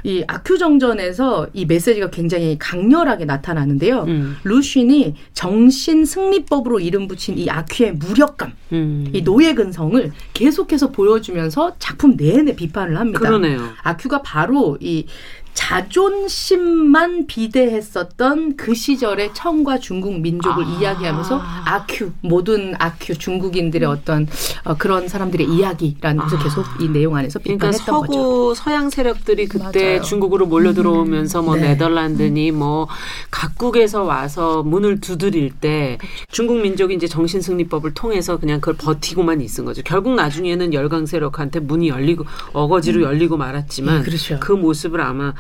[0.04, 4.04] 이 아큐정전에서 이 메시지가 굉장히 강렬하게 나타나는데요.
[4.04, 4.38] 음.
[4.44, 9.10] 루쉰이 정신 승리법으로 이름 붙인 이 아큐의 무력감, 음.
[9.14, 13.20] 이 노예 근성을 계속해서 보여주면서 작품 내내 비판을 합니다.
[13.20, 13.70] 그러네요.
[13.84, 15.06] 아큐가 바로 이
[15.54, 20.68] 자존심만 비대했었던 그 시절의 청과 중국 민족을 아.
[20.68, 24.28] 이야기하면서 아큐 모든 아큐 중국인들의 어떤
[24.64, 26.44] 어, 그런 사람들의 이야기라는 것을 아.
[26.44, 28.56] 계속 이 내용 안에서 비판했던 그러니까 서구 거죠.
[28.56, 30.02] 서양 세력들이 그때 맞아요.
[30.02, 31.46] 중국으로 몰려 들어오면서 음.
[31.46, 31.70] 뭐 네.
[31.70, 32.88] 네덜란드니 뭐
[33.32, 36.26] 각국에서 와서 문을 두드릴 때 그렇죠.
[36.30, 39.82] 중국 민족이 이제 정신 승리법을 통해서 그냥 그걸 버티고만 있은 거죠.
[39.86, 43.04] 결국 나중에는 열강 세력한테 문이 열리고 어거지로 음.
[43.04, 44.40] 열리고 말았지만 네, 그렇죠.
[44.40, 45.34] 그 모습을 아마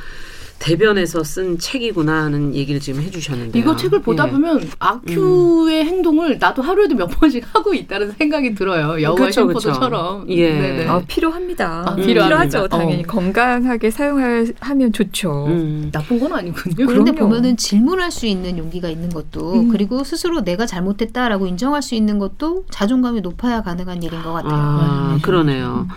[0.63, 4.31] 대변에서 쓴 책이구나 하는 얘기를 지금 해주셨는데 이거 책을 보다 예.
[4.31, 5.87] 보면 아큐의 음.
[5.87, 9.01] 행동을 나도 하루에도 몇 번씩 하고 있다는 생각이 들어요.
[9.01, 10.29] 여우와 그렇죠, 챔포도처럼.
[10.29, 10.87] 예.
[10.87, 11.83] 어, 필요합니다.
[11.85, 12.69] 아, 필요하죠.
[12.69, 13.07] 당연히 어.
[13.07, 15.47] 건강하게 사용하면 좋죠.
[15.47, 15.89] 음.
[15.91, 16.87] 나쁜 건 아니군요.
[16.87, 17.29] 그런데 그럼요.
[17.29, 19.69] 보면은 질문할 수 있는 용기가 있는 것도 음.
[19.69, 24.53] 그리고 스스로 내가 잘못했다라고 인정할 수 있는 것도 자존감이 높아야 가능한 일인 것 같아요.
[24.53, 25.89] 아, 그러네요.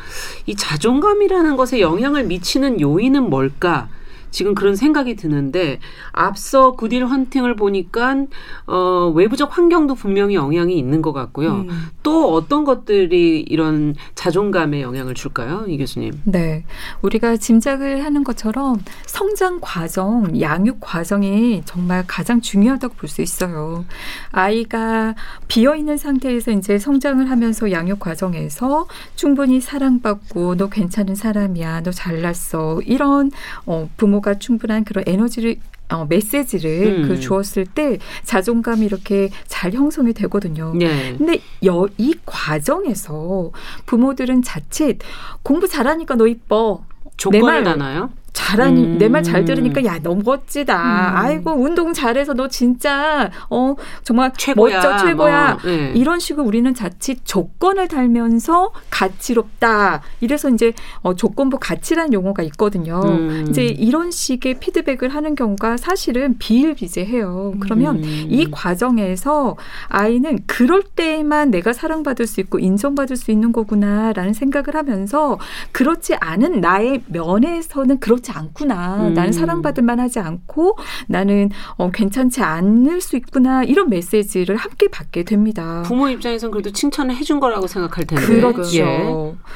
[0.47, 3.89] 이 자존감이라는 것에 영향을 미치는 요인은 뭘까?
[4.37, 5.79] 지금 그런 생각이 드는데
[6.13, 8.27] 앞서 구딜 헌팅을 보니까
[8.67, 11.65] 어, 외부적 환경도 분명히 영향이 있는 것 같고요.
[11.71, 11.87] 음.
[12.03, 16.21] 또 어떤 것들이 이런 자존감에 영향을 줄까요, 이 교수님?
[16.25, 16.67] 네,
[17.01, 23.87] 우리가 짐작을 하는 것처럼 성장 과정, 양육 과정이 정말 가장 중요하다고 볼 수 있어요.
[24.33, 25.15] 아이가
[25.49, 32.83] 비어 있는 상태에서 이제 성장을 하면서 양육 과정에서 충분히 사랑받고 너 괜찮은 사람이야, 너 잘났어
[32.85, 33.31] 이런
[33.65, 35.57] 어, 부모가 부모가 충분한 그런 에너지를
[35.89, 37.09] 어, 메시지를 음.
[37.09, 40.75] 그 주었을 때 자존감이 이렇게 잘 형성이 되거든요.
[40.75, 41.15] 네.
[41.17, 43.53] 근데 여, 이 과정에서
[43.87, 44.99] 부모들은 자칫
[45.45, 46.85] 공부 잘하니까 너 이뻐.
[47.17, 48.11] 조건을 다나요?
[48.37, 48.99] 잘하니 음.
[48.99, 50.77] 내말 잘 들으니까 야 너무 멋지다.
[50.77, 51.17] 음.
[51.17, 53.75] 아이고 운동 잘해서 너 진짜 어
[54.05, 55.59] 정말 최고야, 멋져 최고야.
[55.63, 55.93] 뭐, 네.
[55.95, 60.03] 이런 식으로 우리는 자칫 조건을 달면서 가치롭다.
[60.21, 63.01] 이래서 이제 어 조건부 가치라는 용어가 있거든요.
[63.05, 63.47] 음.
[63.49, 67.55] 이제 이런 식의 피드백을 하는 경우가 사실은 비일비재해요.
[67.61, 68.27] 그러면 음.
[68.29, 69.57] 이 과정에서
[69.89, 75.39] 아이는 그럴 때만 내가 사랑받을 수 있고 인정받을 수 있는 거구나라는 생각을 하면서
[75.73, 79.09] 그렇지 않은 나의 면에서는 그렇지 그렇지 않구나.
[79.09, 79.15] 음.
[79.15, 83.63] 나는 사랑받을 만하지 않고 나는 어, 괜찮지 않을 수 있구나.
[83.63, 85.83] 이런 메시지를 함께 받게 됩니다.
[85.87, 88.27] 부모 입장에선 그래도 칭찬을 해준 거라고 생각할 텐데.
[88.27, 88.77] 그렇죠.
[88.77, 88.83] 예.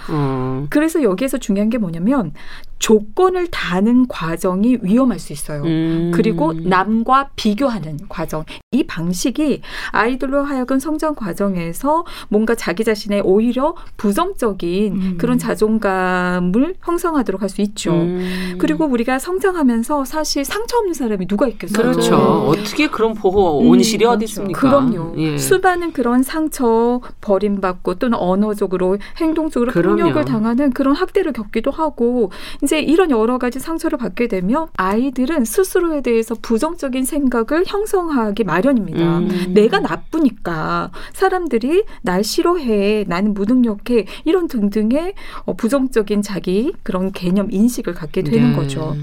[0.09, 0.67] 어.
[0.71, 2.33] 그래서 여기에서 중요한 게 뭐냐면
[2.81, 5.63] 조건을 다는 과정이 위험할 수 있어요.
[5.63, 6.11] 음.
[6.13, 8.45] 그리고 남과 비교하는 과정.
[8.73, 9.61] 이 방식이
[9.93, 15.15] 아이들로 하여금 성장 과정에서 뭔가 자기 자신의 오히려 부정적인 음.
[15.19, 17.93] 그런 자존감을 형성하도록 할 수 있죠.
[17.93, 18.57] 음.
[18.59, 21.77] 그리고 우리가 성장하면서 사실 상처 없는 사람이 누가 있겠어요?
[21.77, 22.17] 그렇죠.
[22.17, 24.61] 어떻게 그런 보호 온실이 음, 어디 있습니까?
[24.61, 25.15] 그럼요.
[25.19, 25.37] 예.
[25.37, 32.31] 수많은 그런 상처 버림받고 또는 언어적으로 행동적으로 폭력을 당하는 그런 학대를 겪기도 하고
[32.71, 39.19] 이제 이런 여러 가지 상처를 받게 되면 아이들은 스스로에 대해서 부정적인 생각을 형성하기 마련입니다.
[39.19, 39.51] 음.
[39.53, 45.15] 내가 나쁘니까 사람들이 날 싫어해, 나는 무능력해 이런 등등의
[45.47, 48.57] 어, 부정적인 자기 그런 개념 인식을 갖게 되는 네.
[48.57, 48.95] 거죠.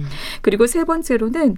[0.42, 1.58] 그리고 세 번째로는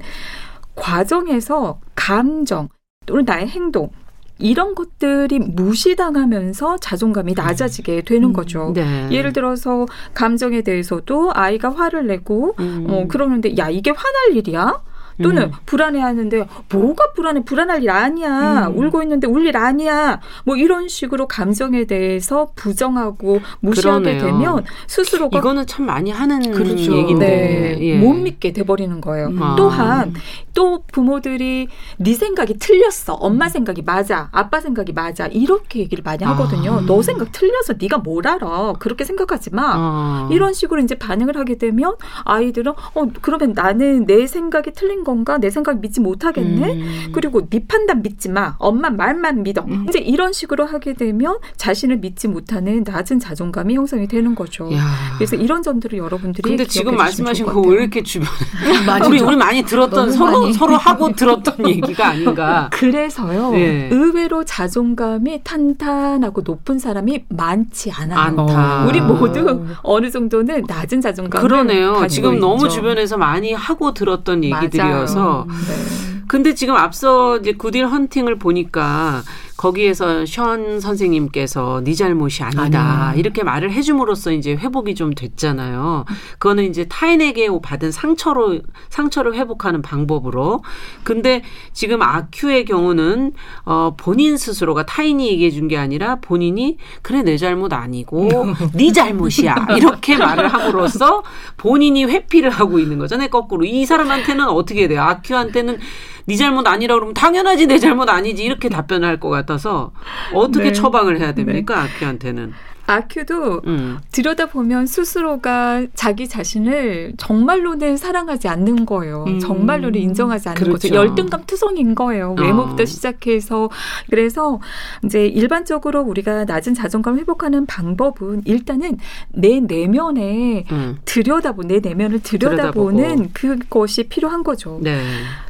[0.73, 2.69] 과정에서 감정
[3.05, 3.91] 또는 나의 행동
[4.39, 8.33] 이런 것들이 무시당하면서 자존감이 낮아지게 되는 음.
[8.33, 8.71] 거죠.
[8.73, 9.07] 네.
[9.11, 12.87] 예를 들어서 감정에 대해서도 아이가 화를 내고 음.
[12.89, 14.81] 어 그러는데 야 이게 화날 일이야?
[15.21, 15.51] 또는 음.
[15.65, 18.77] 불안해하는데 뭐가 불안해 불안할 일 아니야 음.
[18.77, 24.25] 울고 있는데 울 일 아니야 뭐 이런 식으로 감정에 대해서 부정하고 무시하게 그러네요.
[24.25, 26.95] 되면 스스로가 이거는 참 많이 하는 그렇죠.
[26.97, 27.77] 얘기인데 네.
[27.81, 27.97] 예.
[27.97, 29.27] 못 믿게 돼버리는 거예요.
[29.27, 29.39] 음.
[29.57, 30.13] 또한
[30.53, 31.67] 또 부모들이
[31.97, 36.73] 네 생각이 틀렸어 엄마 생각이 맞아 아빠 생각이 맞아 이렇게 얘기를 많이 하거든요.
[36.79, 36.83] 아.
[36.85, 40.29] 너 생각 틀려서 네가 뭘 알아 그렇게 생각하지 마 아.
[40.31, 41.95] 이런 식으로 이제 반응을 하게 되면
[42.25, 45.37] 아이들은 어 그러면 나는 내 생각이 틀린 건가?
[45.39, 46.73] 내 생각 믿지 못하겠네?
[46.73, 47.09] 음.
[47.13, 48.55] 그리고 네 판단 믿지 마.
[48.59, 49.65] 엄마 말만 믿어.
[49.67, 49.85] 음.
[49.89, 54.71] 이제 이런 식으로 하게 되면 자신을 믿지 못하는 낮은 자존감이 형성이 되는 거죠.
[54.73, 54.85] 야.
[55.17, 58.29] 그래서 이런 점들을 여러분들이 근데 지금 말씀하신 거 왜 이렇게 주변에
[59.07, 60.53] 우리 우리 많이 들었던 서로 많이.
[60.53, 62.69] 서로 하고 들었던 얘기가 아닌가.
[62.73, 63.51] 그래서요.
[63.51, 63.89] 네.
[63.91, 68.19] 의외로 자존감이 탄탄하고 높은 사람이 많지 않아요.
[68.19, 68.85] 않다.
[68.85, 72.07] 우리 모두 어느 정도는 낮은 자존감을 그러네요.
[72.07, 72.39] 지금 있죠.
[72.45, 74.98] 너무 주변에서 많이 하고 들었던 얘기들이요.
[74.99, 75.45] 거여서.
[75.47, 76.18] 음, 네.
[76.29, 79.23] 근데 지금 앞서 이제 구딜 헌팅을 보니까
[79.57, 83.13] 거기에서 션 선생님께서 네 잘못이 아니다 아니야.
[83.17, 86.05] 이렇게 말을 해줌으로써 이제 회복이 좀 됐잖아요.
[86.37, 88.59] 그거는 이제 타인에게 받은 상처로
[88.89, 90.61] 상처를 회복하는 방법으로.
[91.03, 91.41] 근데
[91.73, 93.33] 지금 아큐의 경우는
[93.65, 98.29] 어 본인 스스로가 타인이 얘기해 준 게 아니라 본인이 그래 내 잘못 아니고
[98.73, 101.21] 네 잘못이야 이렇게 말을 함으로써
[101.57, 103.29] 본인이 회피를 하고 있는 거잖아요.
[103.29, 105.01] 거꾸로 이 사람한테는 어떻게 돼요?
[105.01, 105.77] 아큐한테는
[106.25, 109.91] 네 잘못 아니라 그러면 당연하지 내 잘못 아니지 이렇게 답변을 할 것 같아서
[110.33, 110.71] 어떻게 네.
[110.71, 111.89] 처방을 해야 됩니까 네.
[111.89, 112.53] 아큐한테는?
[112.89, 113.99] 아큐도 음.
[114.11, 119.25] 들여다보면 스스로가 자기 자신을 정말로는 사랑하지 않는 거예요.
[119.27, 119.39] 음.
[119.39, 120.87] 정말로는 인정하지 않는 그렇죠.
[120.87, 120.95] 거죠.
[120.95, 122.35] 열등감 투성인 거예요.
[122.37, 122.41] 어.
[122.41, 122.85] 외모부터 어.
[122.85, 123.69] 시작해서
[124.09, 124.59] 그래서
[125.05, 128.97] 이제 일반적으로 우리가 낮은 자존감 회복하는 방법은 일단은
[129.29, 130.97] 내 내면에 음.
[131.05, 133.59] 들여다보 내 내면을 들여다보는 들여다보고.
[133.69, 134.79] 그것이 필요한 거죠.
[134.81, 134.99] 네.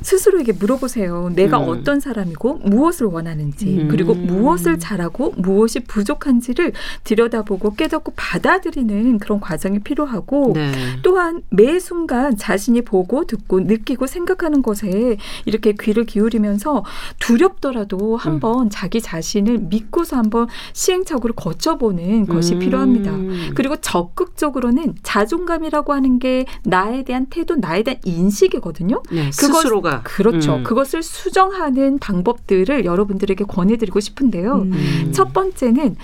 [0.02, 1.32] 스스로에게 물어보세요.
[1.36, 1.70] 내가 음.
[1.70, 3.88] 어떤 사람이고 무엇을 원하는지 음.
[3.90, 6.74] 그리고 무엇을 잘하고 무엇이 부족한지를
[7.06, 10.72] 들여 들여다보고 깨닫고 받아들이는 그런 과정이 필요하고 네.
[11.04, 16.84] 또한 매 순간 자신이 보고 듣고 느끼고 생각하는 것에 이렇게 귀를 기울이면서
[17.20, 18.70] 두렵더라도 한번 음.
[18.72, 22.60] 자기 자신을 믿고서 한번 시행착오를 거쳐보는 것이 음.
[22.60, 23.12] 필요합니다.
[23.56, 29.04] 그리고 적극적으로는 자존감이라고 하는 게 나에 대한 태도, 나에 대한 인식이거든요.
[29.12, 30.56] 네, 그것, 스스로가 그렇죠.
[30.56, 30.64] 음.
[30.64, 34.56] 그것을 수정하는 방법들을 여러분들에게 권해드리고 싶은데요.
[34.56, 35.12] 음.
[35.14, 35.96] 첫 번째는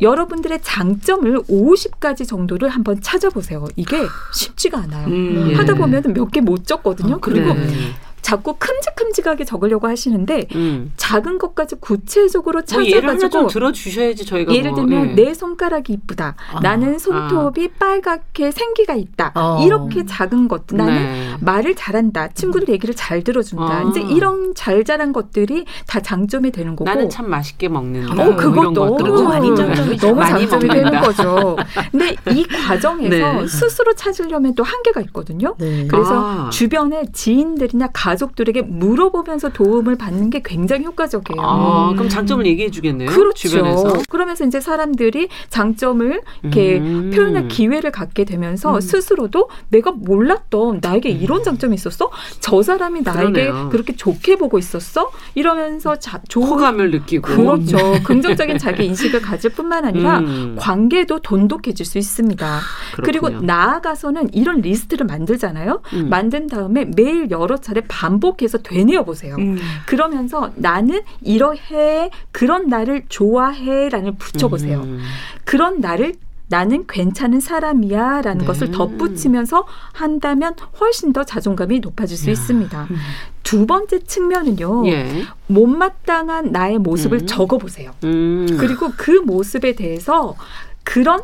[0.00, 3.66] 여러분들의 장점을 50가지 정도를 한번 찾아보세요.
[3.76, 5.08] 이게 쉽지가 않아요.
[5.08, 5.54] 음, 예.
[5.54, 7.16] 하다 보면 몇 개 못 적거든요.
[7.16, 7.52] 아, 그리고
[8.28, 10.92] 자꾸 큼직큼직하게 적으려고 하시는데 음.
[10.98, 15.14] 작은 것까지 구체적으로 찾아가지고 뭐 예를 좀 들어주셔야지 저희가 예를 뭐, 들면 예.
[15.14, 16.60] 내 손가락이 이쁘다 아.
[16.60, 17.78] 나는 손톱이 아.
[17.78, 19.64] 빨갛게 생기가 있다 어.
[19.64, 21.36] 이렇게 작은 것 나는 네.
[21.40, 23.88] 말을 잘한다 친구들 얘기를 잘 들어준다 어.
[23.88, 28.72] 이제 이런 잘 자란 것들이 다 장점이 되는 거고 나는 참 맛있게 먹는다 어 그것
[28.72, 31.56] 너무 많이 장점이 너무 장점이 되는 거죠
[31.90, 33.08] 근데 이 과정에서
[33.40, 33.46] 네.
[33.46, 35.86] 스스로 찾으려면 또 한계가 있거든요 네.
[35.88, 36.50] 그래서 아.
[36.50, 41.40] 주변에 지인들이나 가족 가족들에게 물어보면서 도움을 받는 게 굉장히 효과적이에요.
[41.40, 43.08] 아, 그럼 장점을 얘기해 주겠네요.
[43.10, 43.48] 그렇죠.
[43.48, 44.02] 주변에서.
[44.08, 47.10] 그러면서 이제 사람들이 장점을 이렇게 음.
[47.14, 48.80] 표현할 기회를 갖게 되면서 음.
[48.80, 51.20] 스스로도 내가 몰랐던 나에게 음.
[51.20, 52.10] 이런 장점이 있었어?
[52.40, 53.68] 저 사람이 나에게 그러네요.
[53.70, 55.10] 그렇게 좋게 보고 있었어?
[55.34, 57.76] 이러면서 자, 좋은 호감을 느끼고 그렇죠.
[58.04, 60.56] 긍정적인 자기 인식을 가질 뿐만 아니라 음.
[60.58, 62.60] 관계도 돈독해질 수 있습니다.
[62.96, 63.04] 그렇군요.
[63.04, 65.82] 그리고 나아가서는 이런 리스트를 만들잖아요.
[65.92, 66.08] 음.
[66.08, 69.36] 만든 다음에 매일 여러 차례 반 복해서 되뇌어 보세요.
[69.36, 69.58] 음.
[69.86, 74.80] 그러면서 나는 이러해 그런 나를 좋아해라는 붙여보세요.
[74.80, 75.00] 음.
[75.44, 76.14] 그런 나를
[76.48, 78.46] 나는 괜찮은 사람이야 라는 네.
[78.46, 82.32] 것을 덧붙이면서 한다면 훨씬 더 자존감이 높아질 수 야.
[82.32, 82.86] 있습니다.
[82.90, 82.96] 음.
[83.42, 84.88] 두 번째 측면은요.
[84.88, 85.24] 예.
[85.46, 87.26] 못마땅한 나의 모습을 음.
[87.26, 87.92] 적어보세요.
[88.04, 88.46] 음.
[88.58, 90.36] 그리고 그 모습에 대해서
[90.84, 91.20] 그런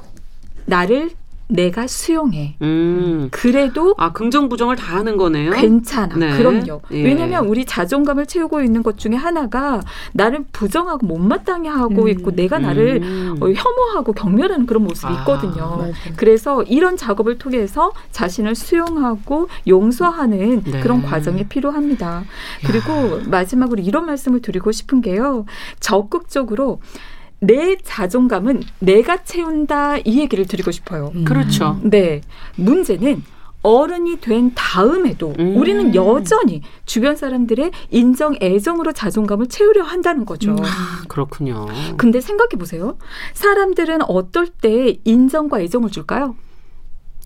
[0.67, 1.11] 나를
[1.49, 2.57] 내가 수용해.
[2.63, 3.29] 음.
[3.31, 5.53] 그래도 아 긍정 부정을 다 하는 거네요.
[5.53, 6.17] 괜찮아.
[6.17, 6.37] 네.
[6.37, 6.81] 그럼요.
[6.93, 7.03] 예.
[7.03, 9.81] 왜냐하면 우리 자존감을 채우고 있는 것 중에 하나가
[10.13, 12.09] 나를 부정하고 못마땅해 하고 음.
[12.09, 13.37] 있고 내가 나를 음.
[13.41, 15.77] 어, 혐오하고 경멸하는 그런 모습이 아, 있거든요.
[15.79, 15.93] 맞아.
[16.17, 20.81] 그래서 이런 작업을 통해서 자신을 수용하고 용서하는 네.
[20.81, 22.25] 그런 과정이 필요합니다.
[22.67, 23.23] 그리고 야.
[23.27, 25.45] 마지막으로 이런 말씀을 드리고 싶은 게요.
[25.81, 26.81] 적극적으로
[27.41, 31.13] 내 자존감은 내가 채운다 이 얘기를 드리고 싶어요.
[31.15, 31.25] 음.
[31.25, 31.79] 그렇죠.
[31.83, 32.21] 네.
[32.57, 33.23] 문제는
[33.63, 35.57] 어른이 된 다음에도 음.
[35.57, 40.53] 우리는 여전히 주변 사람들의 인정, 애정으로 자존감을 채우려 한다는 거죠.
[40.53, 40.59] 음.
[40.63, 41.67] 아, 그렇군요.
[41.97, 42.99] 근데 생각해 보세요.
[43.33, 46.37] 사람들은 어떨 때 인정과 애정을 줄까요?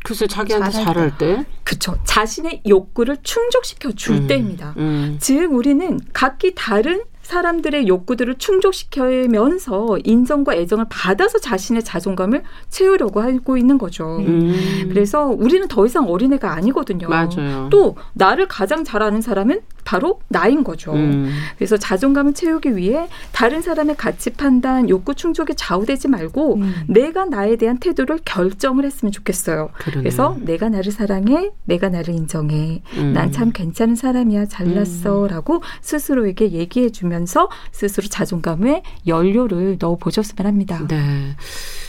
[0.05, 1.45] 글쎄 자기한테 잘할 때.
[1.65, 1.99] 그쵸.
[2.05, 4.27] 자신의 욕구를 충족시켜 줄 음.
[4.29, 4.75] 때입니다.
[4.77, 5.19] 음.
[5.21, 13.77] 즉 우리는 각기 다른 사람들의 욕구들을 충족시키면서 인정과 애정을 받아서 자신의 자존감을 채우려고 하고 있는
[13.77, 14.17] 거죠.
[14.21, 14.89] 음.
[14.89, 17.07] 그래서 우리는 더 이상 어린애가 아니거든요.
[17.07, 17.69] 맞아요.
[17.71, 20.93] 또 나를 가장 잘 아는 사람은 바로 나인 거죠.
[20.93, 21.31] 음.
[21.57, 26.75] 그래서 자존감을 채우기 위해 다른 사람의 가치 판단, 욕구 충족에 좌우되지 말고 음.
[26.89, 29.71] 내가 나에 대한 태도를 결정을 했으면 좋겠어요.
[29.75, 30.03] 그러네.
[30.03, 33.13] 그래서 내가 나를 사랑해, 내가 나를 인정해, 음.
[33.13, 35.61] 난참 괜찮은 사람이야, 잘났어라고 음.
[35.81, 40.87] 스스로에게 얘기해 주면 하면서 스스로 자존감에 연료를 넣어 보셨으면 합니다.
[40.89, 41.37] 네.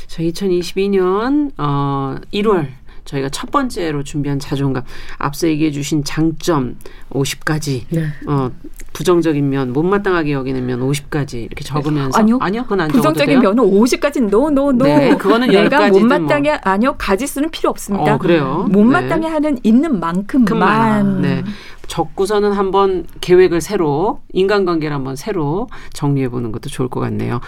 [0.07, 2.67] 저 2022년 어 1월
[3.09, 4.83] 저희가 첫 번째로 준비한 자존감
[5.17, 6.75] 앞서 얘기해 주신 장점
[7.09, 8.05] 50가지 네.
[8.27, 8.51] 어
[8.93, 14.29] 부정적인 면 못마땅하게 여기는 면 50가지 이렇게 적으면서 아니요 아니요 그건 안 부정적인 면은 50까지
[14.29, 16.59] 노노노 네, 그거는 내가 못마땅해 뭐.
[16.61, 18.15] 아니요 가지수는 필요 없습니다.
[18.15, 18.67] 어, 그래요.
[18.69, 19.27] 못마땅해 네.
[19.27, 21.43] 하는 있는 만큼만 네.
[21.87, 27.39] 적고서는 한번 계획을 새로 인간관계를 한번 새로 정리해 보는 것도 좋을 것 같네요.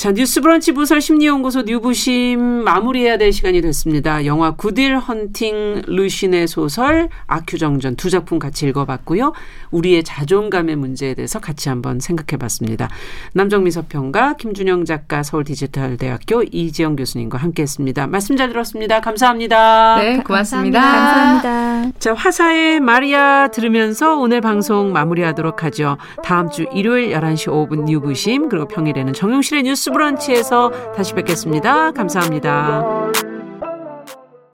[0.00, 4.24] 자, 뉴스브런치 부설 심리연구소 뉴부심 마무리해야 될 시간이 됐습니다.
[4.24, 9.34] 영화 구딜 헌팅 루신의 소설 아큐정전 두 작품 같이 읽어봤고요.
[9.70, 12.88] 우리의 자존감의 문제에 대해서 같이 한번 생각해봤습니다.
[13.34, 18.06] 남정미 서평가, 김준영 작가, 서울디지털대학교 이지영 교수님과 함께했습니다.
[18.06, 19.02] 말씀 잘 들었습니다.
[19.02, 19.98] 감사합니다.
[20.00, 20.80] 네, 고맙습니다.
[20.80, 21.42] 감사합니다.
[21.42, 21.98] 감사합니다.
[21.98, 25.98] 자, 화사의 마리아 들으면서 오늘 방송 마무리하도록 하죠.
[26.24, 31.92] 다음 주 일요일 11시 5분 뉴부심 그리고 평일에는 정용실의 뉴스 브런치에서 다시 뵙겠습니다.
[31.92, 33.29] 감사합니다.